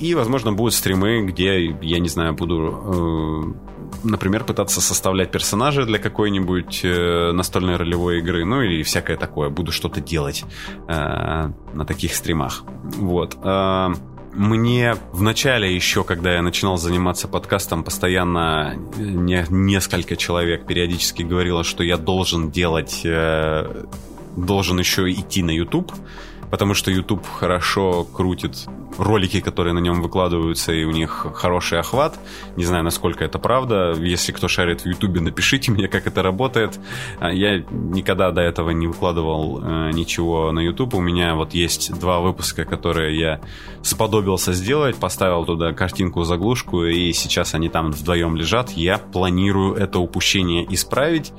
И, 0.00 0.14
возможно, 0.14 0.52
будут 0.52 0.72
стримы, 0.72 1.26
где, 1.26 1.76
я 1.82 1.98
не 1.98 2.08
знаю, 2.08 2.32
буду 2.32 3.54
например, 4.04 4.44
пытаться 4.44 4.80
составлять 4.80 5.30
персонажа 5.30 5.84
для 5.84 5.98
какой-нибудь 5.98 6.80
э, 6.84 7.32
настольной 7.32 7.76
ролевой 7.76 8.18
игры, 8.18 8.44
ну 8.44 8.62
или 8.62 8.82
всякое 8.82 9.16
такое. 9.16 9.50
Буду 9.50 9.72
что-то 9.72 10.00
делать 10.00 10.44
э, 10.88 11.50
на 11.74 11.84
таких 11.84 12.14
стримах. 12.14 12.64
Вот. 12.84 13.36
Э, 13.42 13.88
мне 14.32 14.94
в 15.12 15.22
начале 15.22 15.74
еще, 15.74 16.04
когда 16.04 16.32
я 16.34 16.42
начинал 16.42 16.76
заниматься 16.76 17.26
подкастом, 17.26 17.82
постоянно 17.82 18.76
не, 18.96 19.44
несколько 19.50 20.16
человек 20.16 20.66
периодически 20.66 21.22
говорило, 21.22 21.64
что 21.64 21.82
я 21.82 21.96
должен 21.96 22.50
делать, 22.50 23.02
э, 23.04 23.84
должен 24.36 24.78
еще 24.78 25.10
идти 25.10 25.42
на 25.42 25.50
YouTube 25.50 25.92
потому 26.50 26.74
что 26.74 26.90
YouTube 26.90 27.26
хорошо 27.26 28.04
крутит 28.04 28.66
ролики, 28.98 29.40
которые 29.40 29.72
на 29.72 29.78
нем 29.78 30.02
выкладываются, 30.02 30.72
и 30.72 30.84
у 30.84 30.90
них 30.90 31.26
хороший 31.34 31.78
охват. 31.78 32.18
Не 32.56 32.64
знаю, 32.64 32.84
насколько 32.84 33.24
это 33.24 33.38
правда. 33.38 33.94
Если 33.96 34.32
кто 34.32 34.48
шарит 34.48 34.82
в 34.82 34.86
YouTube, 34.86 35.20
напишите 35.20 35.70
мне, 35.72 35.88
как 35.88 36.06
это 36.06 36.22
работает. 36.22 36.78
А, 37.18 37.32
я 37.32 37.64
никогда 37.70 38.30
до 38.30 38.42
этого 38.42 38.70
не 38.70 38.86
выкладывал 38.86 39.60
э, 39.62 39.90
ничего 39.92 40.52
на 40.52 40.60
YouTube. 40.60 40.94
У 40.94 41.00
меня 41.00 41.34
вот 41.34 41.54
есть 41.54 41.98
два 41.98 42.20
выпуска, 42.20 42.64
которые 42.64 43.18
я 43.18 43.40
сподобился 43.82 44.52
сделать, 44.52 44.96
поставил 44.96 45.44
туда 45.44 45.72
картинку-заглушку, 45.72 46.84
и 46.84 47.12
сейчас 47.12 47.54
они 47.54 47.68
там 47.68 47.92
вдвоем 47.92 48.36
лежат. 48.36 48.70
Я 48.70 48.98
планирую 48.98 49.74
это 49.74 49.98
упущение 49.98 50.66
исправить 50.74 51.32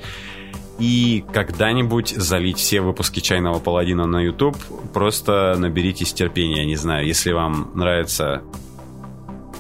и 0.82 1.24
когда-нибудь 1.32 2.10
залить 2.10 2.58
все 2.58 2.82
выпуски 2.82 3.20
«Чайного 3.20 3.60
паладина» 3.60 4.08
на 4.08 4.20
YouTube. 4.20 4.58
Просто 4.94 5.56
наберитесь 5.56 6.12
терпения, 6.12 6.66
не 6.66 6.76
знаю, 6.76 7.06
если 7.06 7.32
вам 7.34 7.70
нравится 7.76 8.42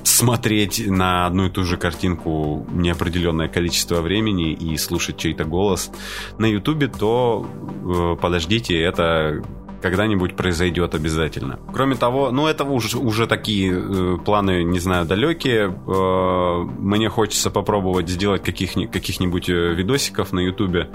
смотреть 0.03 0.83
на 0.87 1.27
одну 1.27 1.45
и 1.45 1.49
ту 1.51 1.63
же 1.63 1.77
картинку 1.77 2.65
неопределенное 2.71 3.47
количество 3.47 4.01
времени 4.01 4.51
и 4.51 4.75
слушать 4.77 5.17
чей-то 5.17 5.43
голос 5.45 5.91
на 6.39 6.47
Ютубе, 6.47 6.87
то 6.87 7.47
э, 7.85 8.15
подождите, 8.19 8.81
это 8.81 9.43
когда-нибудь 9.81 10.35
произойдет 10.35 10.95
обязательно. 10.95 11.59
Кроме 11.73 11.95
того, 11.95 12.31
ну 12.31 12.47
это 12.47 12.63
уже, 12.63 12.97
уже 12.97 13.27
такие 13.27 13.73
э, 13.73 14.17
планы, 14.23 14.63
не 14.63 14.79
знаю, 14.79 15.05
далекие. 15.05 15.67
Э, 15.87 16.63
мне 16.79 17.09
хочется 17.09 17.49
попробовать 17.51 18.09
сделать 18.09 18.43
каких, 18.43 18.73
каких-нибудь 18.91 19.49
э, 19.49 19.73
видосиков 19.73 20.31
на 20.31 20.39
ютубе. 20.39 20.89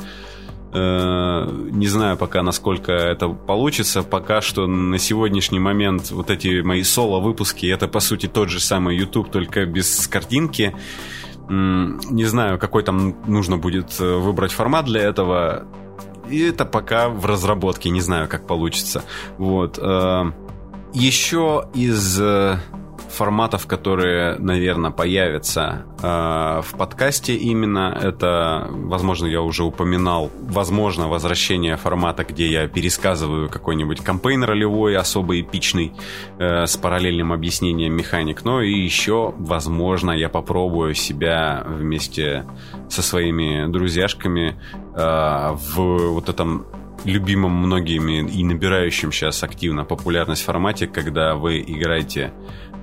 Э, 0.73 1.49
не 1.71 1.87
знаю 1.87 2.17
пока, 2.17 2.43
насколько 2.43 2.93
это 2.93 3.29
получится. 3.29 4.03
Пока 4.03 4.41
что 4.41 4.67
на 4.67 4.99
сегодняшний 4.99 5.59
момент 5.59 6.11
вот 6.11 6.31
эти 6.31 6.61
мои 6.61 6.83
соло-выпуски, 6.83 7.67
это 7.67 7.89
по 7.89 8.01
сути 8.01 8.27
тот 8.27 8.51
же 8.51 8.61
самый 8.61 8.97
YouTube, 8.97 9.31
только 9.31 9.65
без 9.65 10.07
картинки. 10.07 10.75
Не 11.49 12.25
знаю, 12.25 12.59
какой 12.59 12.83
там 12.83 13.15
нужно 13.27 13.57
будет 13.57 14.01
э, 14.01 14.17
выбрать 14.17 14.53
формат 14.53 14.85
для 14.87 15.01
этого 15.01 15.67
и 16.31 16.41
это 16.41 16.65
пока 16.65 17.09
в 17.09 17.25
разработке, 17.27 17.91
не 17.91 18.01
знаю, 18.01 18.29
как 18.29 18.47
получится. 18.47 19.03
Вот. 19.39 19.79
Э, 19.81 20.33
Еще 20.93 21.69
из 21.75 22.21
э, 22.21 22.59
форматов, 23.17 23.67
которые, 23.67 24.37
наверное, 24.39 24.91
появятся 24.91 25.85
э, 26.03 26.61
в 26.63 26.77
подкасте 26.77 27.35
именно. 27.35 27.99
Это, 28.01 28.69
возможно, 28.71 29.27
я 29.27 29.41
уже 29.41 29.65
упоминал, 29.65 30.31
возможно, 30.43 31.09
возвращение 31.09 31.77
формата, 31.77 32.25
где 32.25 32.47
я 32.47 32.69
пересказываю 32.69 33.49
какой-нибудь 33.49 34.01
кампейн 34.01 34.45
ролевой, 34.45 34.97
особо 34.97 35.41
эпичный, 35.41 35.93
э, 36.39 36.67
с 36.67 36.77
параллельным 36.77 37.33
объяснением 37.33 37.95
механик. 37.95 38.45
Но 38.45 38.61
и 38.61 38.73
еще, 38.73 39.35
возможно, 39.39 40.13
я 40.13 40.29
попробую 40.29 40.95
себя 40.95 41.65
вместе 41.67 42.45
со 42.89 43.03
своими 43.03 43.67
друзьяшками 43.73 44.57
э, 44.95 45.57
в 45.75 46.13
вот 46.13 46.29
этом 46.29 46.67
любимом 47.07 47.53
многими 47.53 48.29
и 48.29 48.45
набирающим 48.45 49.13
сейчас 49.13 49.43
активно 49.43 49.85
популярность 49.85 50.43
формате, 50.43 50.87
когда 50.87 51.35
вы 51.35 51.61
играете 51.61 52.33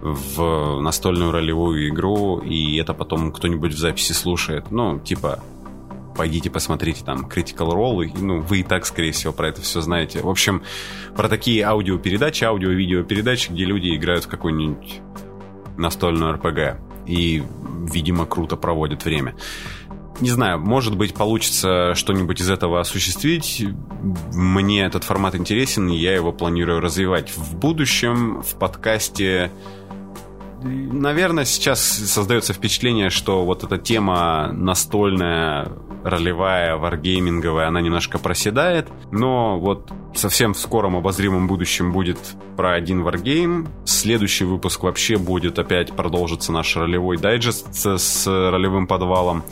в 0.03 0.81
настольную 0.81 1.31
ролевую 1.31 1.87
игру, 1.89 2.39
и 2.39 2.75
это 2.75 2.93
потом 2.93 3.31
кто-нибудь 3.31 3.73
в 3.73 3.77
записи 3.77 4.11
слушает. 4.11 4.69
Ну, 4.69 4.99
типа, 4.99 5.41
пойдите 6.17 6.49
посмотрите 6.49 7.05
там 7.05 7.25
Critical 7.25 7.71
Role, 7.71 8.05
и, 8.05 8.21
ну, 8.21 8.41
вы 8.41 8.59
и 8.59 8.63
так, 8.63 8.85
скорее 8.85 9.13
всего, 9.13 9.31
про 9.31 9.47
это 9.47 9.61
все 9.61 9.79
знаете. 9.79 10.21
В 10.21 10.29
общем, 10.29 10.61
про 11.15 11.29
такие 11.29 11.63
аудиопередачи, 11.63 12.43
аудио-видеопередачи, 12.43 13.51
где 13.51 13.63
люди 13.63 13.95
играют 13.95 14.25
в 14.25 14.27
какую-нибудь 14.27 14.99
настольную 15.77 16.33
РПГ 16.33 16.81
и, 17.07 17.41
видимо, 17.91 18.25
круто 18.25 18.57
проводят 18.57 19.05
время. 19.05 19.35
Не 20.19 20.29
знаю, 20.29 20.59
может 20.59 20.95
быть, 20.95 21.15
получится 21.15 21.95
что-нибудь 21.95 22.39
из 22.39 22.49
этого 22.49 22.79
осуществить. 22.79 23.65
Мне 24.31 24.83
этот 24.83 25.03
формат 25.03 25.33
интересен, 25.33 25.89
и 25.89 25.97
я 25.97 26.13
его 26.13 26.31
планирую 26.31 26.81
развивать 26.81 27.35
в 27.35 27.57
будущем. 27.57 28.43
В 28.43 28.55
подкасте 28.59 29.49
наверное, 30.63 31.45
сейчас 31.45 31.81
создается 31.81 32.53
впечатление, 32.53 33.09
что 33.09 33.45
вот 33.45 33.63
эта 33.63 33.77
тема 33.77 34.51
настольная, 34.53 35.71
ролевая, 36.03 36.75
варгейминговая, 36.75 37.67
она 37.67 37.81
немножко 37.81 38.19
проседает. 38.19 38.89
Но 39.11 39.59
вот 39.59 39.91
совсем 40.15 40.53
в 40.53 40.59
скором 40.59 40.95
обозримом 40.95 41.47
будущем 41.47 41.91
будет 41.91 42.17
про 42.57 42.73
один 42.73 43.03
варгейм. 43.03 43.67
Следующий 43.85 44.45
выпуск 44.45 44.83
вообще 44.83 45.17
будет 45.17 45.59
опять 45.59 45.93
продолжится 45.93 46.51
наш 46.51 46.75
ролевой 46.75 47.17
дайджест 47.17 47.67
с 47.73 48.27
ролевым 48.27 48.87
подвалом. 48.87 49.43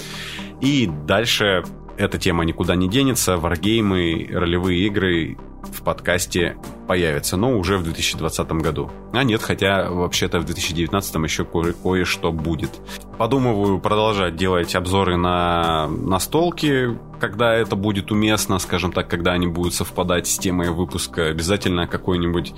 И 0.62 0.90
дальше 1.08 1.64
эта 1.98 2.18
тема 2.18 2.46
никуда 2.46 2.76
не 2.76 2.90
денется. 2.90 3.38
Варгеймы, 3.38 4.28
ролевые 4.32 4.88
игры 4.88 5.38
в 5.64 5.82
подкасте 5.84 6.58
появится, 6.88 7.38
но 7.38 7.58
уже 7.58 7.78
в 7.78 7.84
2020 7.84 8.52
году. 8.54 8.92
А 9.14 9.24
нет, 9.24 9.42
хотя 9.42 9.90
вообще-то 9.90 10.40
в 10.40 10.46
2019 10.46 11.16
еще 11.24 11.46
ко- 11.46 11.74
кое-что 11.74 12.32
будет. 12.32 12.72
Подумываю 13.18 13.80
продолжать 13.80 14.36
делать 14.36 14.76
обзоры 14.76 15.18
на 15.18 15.88
настолки, 15.88 16.98
когда 17.20 17.54
это 17.54 17.76
будет 17.76 18.12
уместно, 18.12 18.60
скажем 18.60 18.92
так, 18.92 19.08
когда 19.08 19.32
они 19.32 19.48
будут 19.48 19.74
совпадать 19.74 20.28
с 20.28 20.38
темой 20.38 20.70
выпуска, 20.70 21.28
обязательно 21.28 21.88
какой-нибудь 21.88 22.54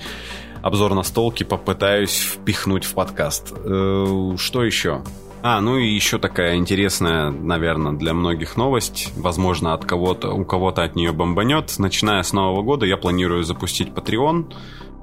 обзор 0.62 0.94
на 0.94 1.04
столки 1.04 1.44
попытаюсь 1.44 2.18
впихнуть 2.18 2.86
в 2.86 2.94
подкаст. 2.94 3.54
Э, 3.56 4.36
что 4.38 4.64
еще? 4.64 5.04
А, 5.46 5.60
ну 5.60 5.78
и 5.78 5.86
еще 5.86 6.20
такая 6.20 6.56
интересная, 6.56 7.30
наверное, 7.30 7.92
для 7.92 8.14
многих 8.14 8.56
новость. 8.56 9.12
Возможно, 9.18 9.74
от 9.74 9.84
кого-то, 9.84 10.32
у 10.32 10.46
кого-то 10.46 10.84
от 10.84 10.96
нее 10.96 11.12
бомбанет. 11.12 11.78
Начиная 11.80 12.24
с 12.24 12.32
Нового 12.32 12.62
года 12.62 12.86
я 12.86 12.96
планирую 12.96 13.44
запустить 13.44 13.90
Patreon, 13.90 14.54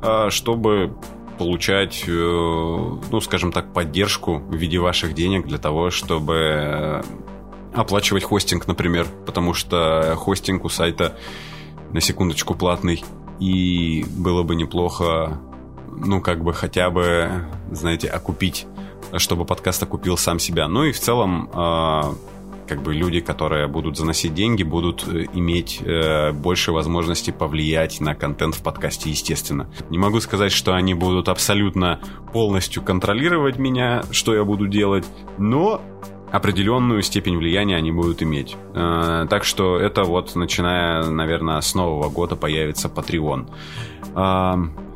э, 0.00 0.30
чтобы 0.30 0.96
получать, 1.38 2.04
э, 2.06 2.10
ну, 2.10 3.20
скажем 3.20 3.52
так, 3.52 3.74
поддержку 3.74 4.38
в 4.38 4.54
виде 4.54 4.78
ваших 4.78 5.12
денег 5.12 5.46
для 5.46 5.58
того, 5.58 5.90
чтобы 5.90 7.04
оплачивать 7.74 8.24
хостинг, 8.24 8.66
например, 8.66 9.06
потому 9.26 9.52
что 9.52 10.14
хостинг 10.16 10.64
у 10.64 10.70
сайта 10.70 11.18
на 11.92 12.00
секундочку 12.00 12.54
платный. 12.54 13.04
И 13.40 14.06
было 14.16 14.42
бы 14.42 14.54
неплохо, 14.54 15.38
ну, 15.98 16.22
как 16.22 16.42
бы 16.42 16.54
хотя 16.54 16.88
бы, 16.88 17.44
знаете, 17.70 18.08
окупить 18.08 18.66
чтобы 19.16 19.44
подкаст 19.44 19.82
окупил 19.82 20.16
сам 20.16 20.38
себя. 20.38 20.68
Ну 20.68 20.84
и 20.84 20.92
в 20.92 21.00
целом 21.00 21.50
а, 21.52 22.14
как 22.70 22.82
бы 22.82 22.94
люди, 22.94 23.18
которые 23.18 23.66
будут 23.66 23.96
заносить 23.96 24.32
деньги, 24.32 24.62
будут 24.62 25.04
э, 25.08 25.24
иметь 25.34 25.82
э, 25.84 26.30
больше 26.30 26.70
возможностей 26.70 27.32
повлиять 27.32 28.00
на 28.00 28.14
контент 28.14 28.54
в 28.54 28.62
подкасте, 28.62 29.10
естественно. 29.10 29.68
Не 29.90 29.98
могу 29.98 30.20
сказать, 30.20 30.52
что 30.52 30.74
они 30.74 30.94
будут 30.94 31.28
абсолютно 31.28 31.98
полностью 32.32 32.80
контролировать 32.80 33.58
меня, 33.58 34.04
что 34.12 34.36
я 34.36 34.44
буду 34.44 34.68
делать, 34.68 35.04
но 35.36 35.82
определенную 36.30 37.02
степень 37.02 37.38
влияния 37.38 37.74
они 37.74 37.90
будут 37.90 38.22
иметь. 38.22 38.56
Э, 38.72 39.26
так 39.28 39.42
что 39.42 39.76
это 39.76 40.04
вот, 40.04 40.36
начиная, 40.36 41.02
наверное, 41.10 41.60
с 41.60 41.74
нового 41.74 42.08
года 42.08 42.36
появится 42.36 42.86
Patreon. 42.86 43.48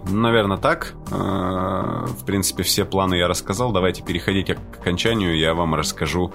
Наверное, 0.08 0.58
так. 0.58 0.94
Э, 1.10 2.06
в 2.06 2.24
принципе, 2.24 2.62
все 2.62 2.84
планы 2.84 3.14
я 3.14 3.28
рассказал. 3.28 3.72
Давайте 3.72 4.02
переходить 4.02 4.54
к 4.54 4.78
окончанию. 4.80 5.38
Я 5.38 5.54
вам 5.54 5.74
расскажу, 5.74 6.32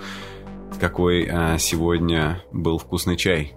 какой 0.79 1.25
э, 1.25 1.57
сегодня 1.59 2.43
был 2.51 2.77
вкусный 2.77 3.17
чай. 3.17 3.53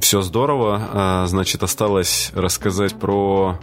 Все 0.00 0.20
здорово. 0.22 0.88
А, 0.92 1.26
значит, 1.26 1.62
осталось 1.62 2.32
рассказать 2.34 2.98
про 2.98 3.58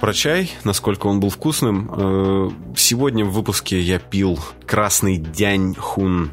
про 0.00 0.12
чай, 0.14 0.50
насколько 0.64 1.06
он 1.06 1.20
был 1.20 1.28
вкусным. 1.28 1.90
Э, 1.92 2.50
сегодня 2.76 3.24
в 3.24 3.32
выпуске 3.32 3.80
я 3.80 3.98
пил 3.98 4.38
красный 4.66 5.16
дянь 5.18 5.74
хун 5.74 6.32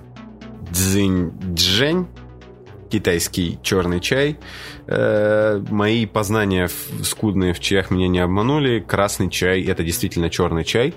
дзинь 0.71 1.31
джень 1.53 2.07
китайский 2.89 3.59
черный 3.61 3.99
чай. 3.99 4.37
Э, 4.87 5.61
мои 5.69 6.05
познания 6.05 6.69
скудные 7.03 7.53
в 7.53 7.59
чаях 7.59 7.91
меня 7.91 8.07
не 8.07 8.19
обманули. 8.19 8.79
Красный 8.79 9.29
чай 9.29 9.61
это 9.63 9.83
действительно 9.83 10.29
черный 10.29 10.63
чай. 10.63 10.93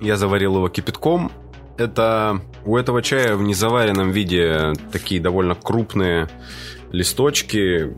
Я 0.00 0.16
заварил 0.16 0.56
его 0.56 0.68
кипятком. 0.68 1.32
Это 1.76 2.40
у 2.64 2.76
этого 2.76 3.02
чая 3.02 3.34
в 3.34 3.42
незаваренном 3.42 4.10
виде 4.10 4.74
такие 4.92 5.20
довольно 5.20 5.54
крупные 5.54 6.28
листочки, 6.92 7.92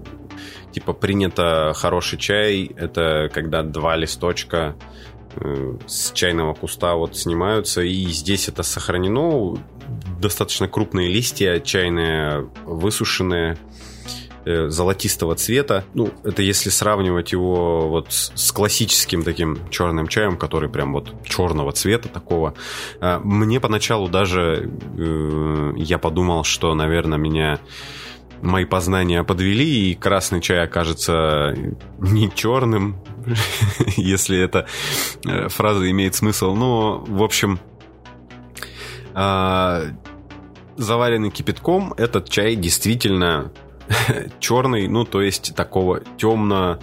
типа 0.77 0.93
принято 0.93 1.73
хороший 1.75 2.19
чай, 2.19 2.71
это 2.77 3.31
когда 3.33 3.63
два 3.63 3.97
листочка 3.97 4.77
э, 5.37 5.79
с 5.87 6.13
чайного 6.13 6.53
куста 6.53 6.97
вот 6.97 7.17
снимаются, 7.17 7.81
и 7.81 8.05
здесь 8.09 8.49
это 8.49 8.63
сохранено. 8.63 9.57
Достаточно 10.21 10.69
крупные 10.69 11.09
листья 11.09 11.61
чайные, 11.61 12.51
высушенные, 12.67 13.57
э, 14.45 14.69
золотистого 14.69 15.35
цвета. 15.35 15.85
Ну, 15.95 16.11
это 16.25 16.43
если 16.43 16.69
сравнивать 16.69 17.33
его 17.33 17.89
вот 17.89 18.09
с 18.13 18.53
классическим 18.53 19.25
таким 19.25 19.57
черным 19.71 20.09
чаем, 20.09 20.37
который 20.37 20.69
прям 20.69 20.93
вот 20.93 21.15
черного 21.25 21.73
цвета 21.73 22.11
такого. 22.11 22.53
А, 23.01 23.19
мне 23.21 23.61
поначалу 23.61 24.11
даже 24.11 24.71
э, 24.99 25.73
я 25.79 25.97
подумал, 25.97 26.45
что, 26.45 26.75
наверное, 26.75 27.17
меня 27.17 27.61
мои 28.43 28.65
познания 28.65 29.25
подвели, 29.25 29.91
и 29.91 29.95
красный 29.95 30.41
чай 30.41 30.63
окажется 30.65 31.55
не 31.99 32.31
черным, 32.35 32.97
если 33.97 34.39
эта 34.39 34.67
э, 35.25 35.49
фраза 35.49 35.91
имеет 35.91 36.15
смысл. 36.15 36.55
Но, 36.55 37.05
в 37.07 37.23
общем, 37.23 37.59
а, 39.15 39.83
заваренный 40.77 41.31
кипятком, 41.31 41.95
этот 41.97 42.29
чай 42.29 42.55
действительно 42.55 43.53
черный, 44.41 44.89
ну, 44.89 45.05
то 45.05 45.23
есть 45.23 45.55
такого 45.55 46.01
темно 46.19 46.79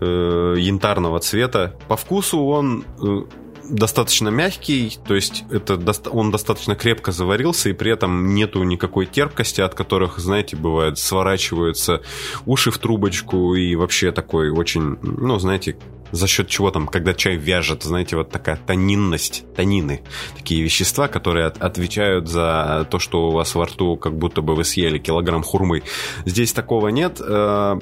э, 0.00 0.54
янтарного 0.58 1.20
цвета. 1.20 1.76
По 1.88 1.96
вкусу 1.96 2.44
он 2.44 2.84
э, 3.02 3.22
достаточно 3.68 4.28
мягкий, 4.28 4.98
то 5.06 5.14
есть 5.14 5.44
это 5.50 5.78
он 6.10 6.30
достаточно 6.30 6.74
крепко 6.74 7.12
заварился, 7.12 7.70
и 7.70 7.72
при 7.72 7.92
этом 7.92 8.34
нету 8.34 8.62
никакой 8.62 9.06
терпкости, 9.06 9.60
от 9.60 9.74
которых, 9.74 10.18
знаете, 10.18 10.56
бывает, 10.56 10.98
сворачиваются 10.98 12.02
уши 12.44 12.70
в 12.70 12.78
трубочку, 12.78 13.54
и 13.54 13.74
вообще 13.74 14.12
такой 14.12 14.50
очень, 14.50 14.98
ну, 15.02 15.38
знаете, 15.38 15.76
за 16.12 16.26
счет 16.26 16.48
чего 16.48 16.70
там, 16.70 16.86
когда 16.86 17.14
чай 17.14 17.36
вяжет, 17.36 17.82
знаете, 17.82 18.16
вот 18.16 18.30
такая 18.30 18.56
тонинность, 18.56 19.44
тонины, 19.54 20.02
такие 20.36 20.62
вещества, 20.62 21.08
которые 21.08 21.46
от, 21.46 21.60
отвечают 21.62 22.28
за 22.28 22.86
то, 22.90 22.98
что 22.98 23.28
у 23.28 23.30
вас 23.32 23.54
во 23.54 23.66
рту, 23.66 23.96
как 23.96 24.16
будто 24.16 24.40
бы 24.40 24.54
вы 24.54 24.64
съели 24.64 24.98
килограмм 24.98 25.42
хурмы. 25.42 25.82
Здесь 26.24 26.52
такого 26.52 26.88
нет, 26.88 27.20
э, 27.20 27.80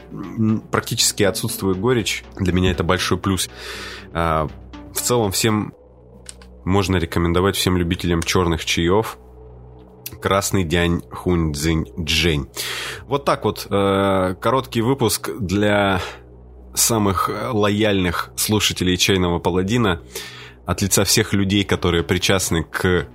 практически 0.70 1.22
отсутствует 1.22 1.78
горечь, 1.78 2.24
для 2.38 2.52
меня 2.52 2.70
это 2.70 2.84
большой 2.84 3.18
плюс. 3.18 3.48
Э, 4.12 4.48
в 4.94 5.00
целом 5.00 5.32
всем 5.32 5.74
можно 6.64 6.96
рекомендовать 6.96 7.56
всем 7.56 7.76
любителям 7.76 8.22
черных 8.22 8.64
чаев 8.64 9.18
Красный 10.22 10.64
Дянь 10.64 11.02
Хунь 11.10 11.52
Цзинь 11.52 11.86
Джень. 12.00 12.48
Вот 13.06 13.24
так 13.24 13.44
вот, 13.44 13.66
э, 13.68 14.34
короткий 14.40 14.80
выпуск 14.80 15.30
для 15.38 16.00
самых 16.72 17.30
лояльных 17.52 18.30
слушателей 18.36 18.96
Чайного 18.96 19.38
Паладина 19.38 20.00
от 20.64 20.80
лица 20.80 21.04
всех 21.04 21.34
людей, 21.34 21.64
которые 21.64 22.04
причастны 22.04 22.64
к 22.64 23.06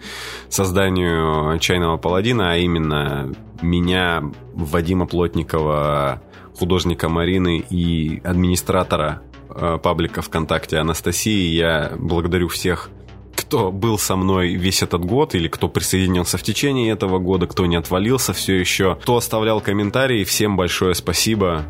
созданию 0.49 1.57
Чайного 1.59 1.97
Паладина, 1.97 2.51
а 2.51 2.57
именно 2.57 3.33
меня, 3.61 4.23
Вадима 4.53 5.07
Плотникова, 5.07 6.21
художника 6.57 7.09
Марины 7.09 7.57
и 7.57 8.21
администратора 8.23 9.21
Э, 9.21 9.28
паблика 9.49 10.21
ВКонтакте 10.21 10.77
Анастасии. 10.77 11.49
Я 11.53 11.91
благодарю 11.97 12.47
всех, 12.47 12.89
кто 13.35 13.71
был 13.71 13.97
со 13.97 14.15
мной 14.15 14.53
весь 14.55 14.83
этот 14.83 15.03
год 15.03 15.33
или 15.33 15.47
кто 15.47 15.69
присоединился 15.69 16.37
в 16.37 16.43
течение 16.43 16.91
этого 16.91 17.19
года, 17.19 17.47
кто 17.47 17.65
не 17.65 17.77
отвалился 17.77 18.33
все 18.33 18.59
еще, 18.59 18.95
кто 19.01 19.17
оставлял 19.17 19.61
комментарии. 19.61 20.23
Всем 20.23 20.55
большое 20.55 20.93
спасибо, 20.93 21.65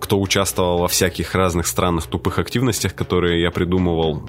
кто 0.00 0.20
участвовал 0.20 0.78
во 0.78 0.88
всяких 0.88 1.34
разных 1.34 1.66
странных 1.66 2.06
тупых 2.06 2.38
активностях, 2.38 2.94
которые 2.94 3.42
я 3.42 3.50
придумывал. 3.50 4.28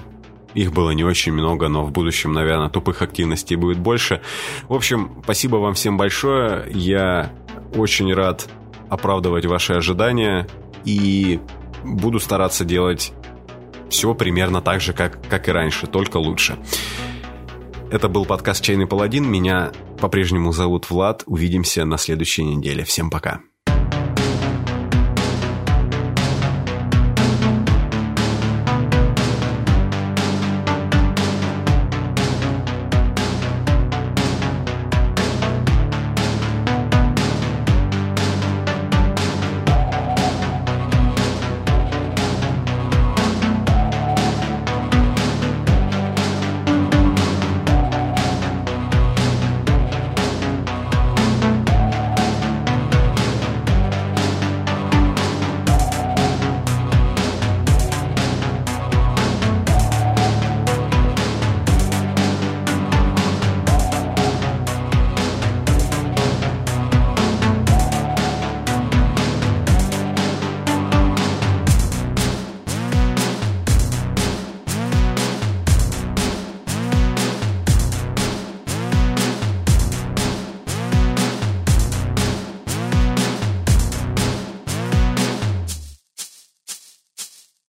Их 0.55 0.73
было 0.73 0.89
не 0.91 1.03
очень 1.03 1.31
много, 1.31 1.67
но 1.67 1.83
в 1.83 1.91
будущем, 1.91 2.33
наверное, 2.33 2.69
тупых 2.69 3.03
активностей 3.03 3.55
будет 3.55 3.77
больше. 3.77 4.21
В 4.67 4.73
общем, 4.73 5.21
спасибо 5.23 5.57
вам 5.57 5.75
всем 5.75 5.95
большое. 5.95 6.65
Я 6.71 7.31
очень 7.75 8.11
рад 8.13 8.49
оправдывать 8.89 9.45
ваши 9.45 9.73
ожидания. 9.73 10.47
И 10.85 11.39
буду 11.83 12.19
стараться 12.19 12.65
делать 12.65 13.13
все 13.89 14.13
примерно 14.13 14.61
так 14.61 14.81
же, 14.81 14.93
как, 14.93 15.27
как 15.27 15.47
и 15.49 15.51
раньше, 15.51 15.87
только 15.87 16.17
лучше. 16.17 16.57
Это 17.91 18.07
был 18.07 18.25
подкаст 18.25 18.63
«Чайный 18.63 18.85
паладин». 18.85 19.25
Меня 19.25 19.71
по-прежнему 19.99 20.51
зовут 20.51 20.89
Влад. 20.89 21.23
Увидимся 21.25 21.85
на 21.85 21.97
следующей 21.97 22.43
неделе. 22.43 22.83
Всем 22.83 23.09
пока. 23.09 23.41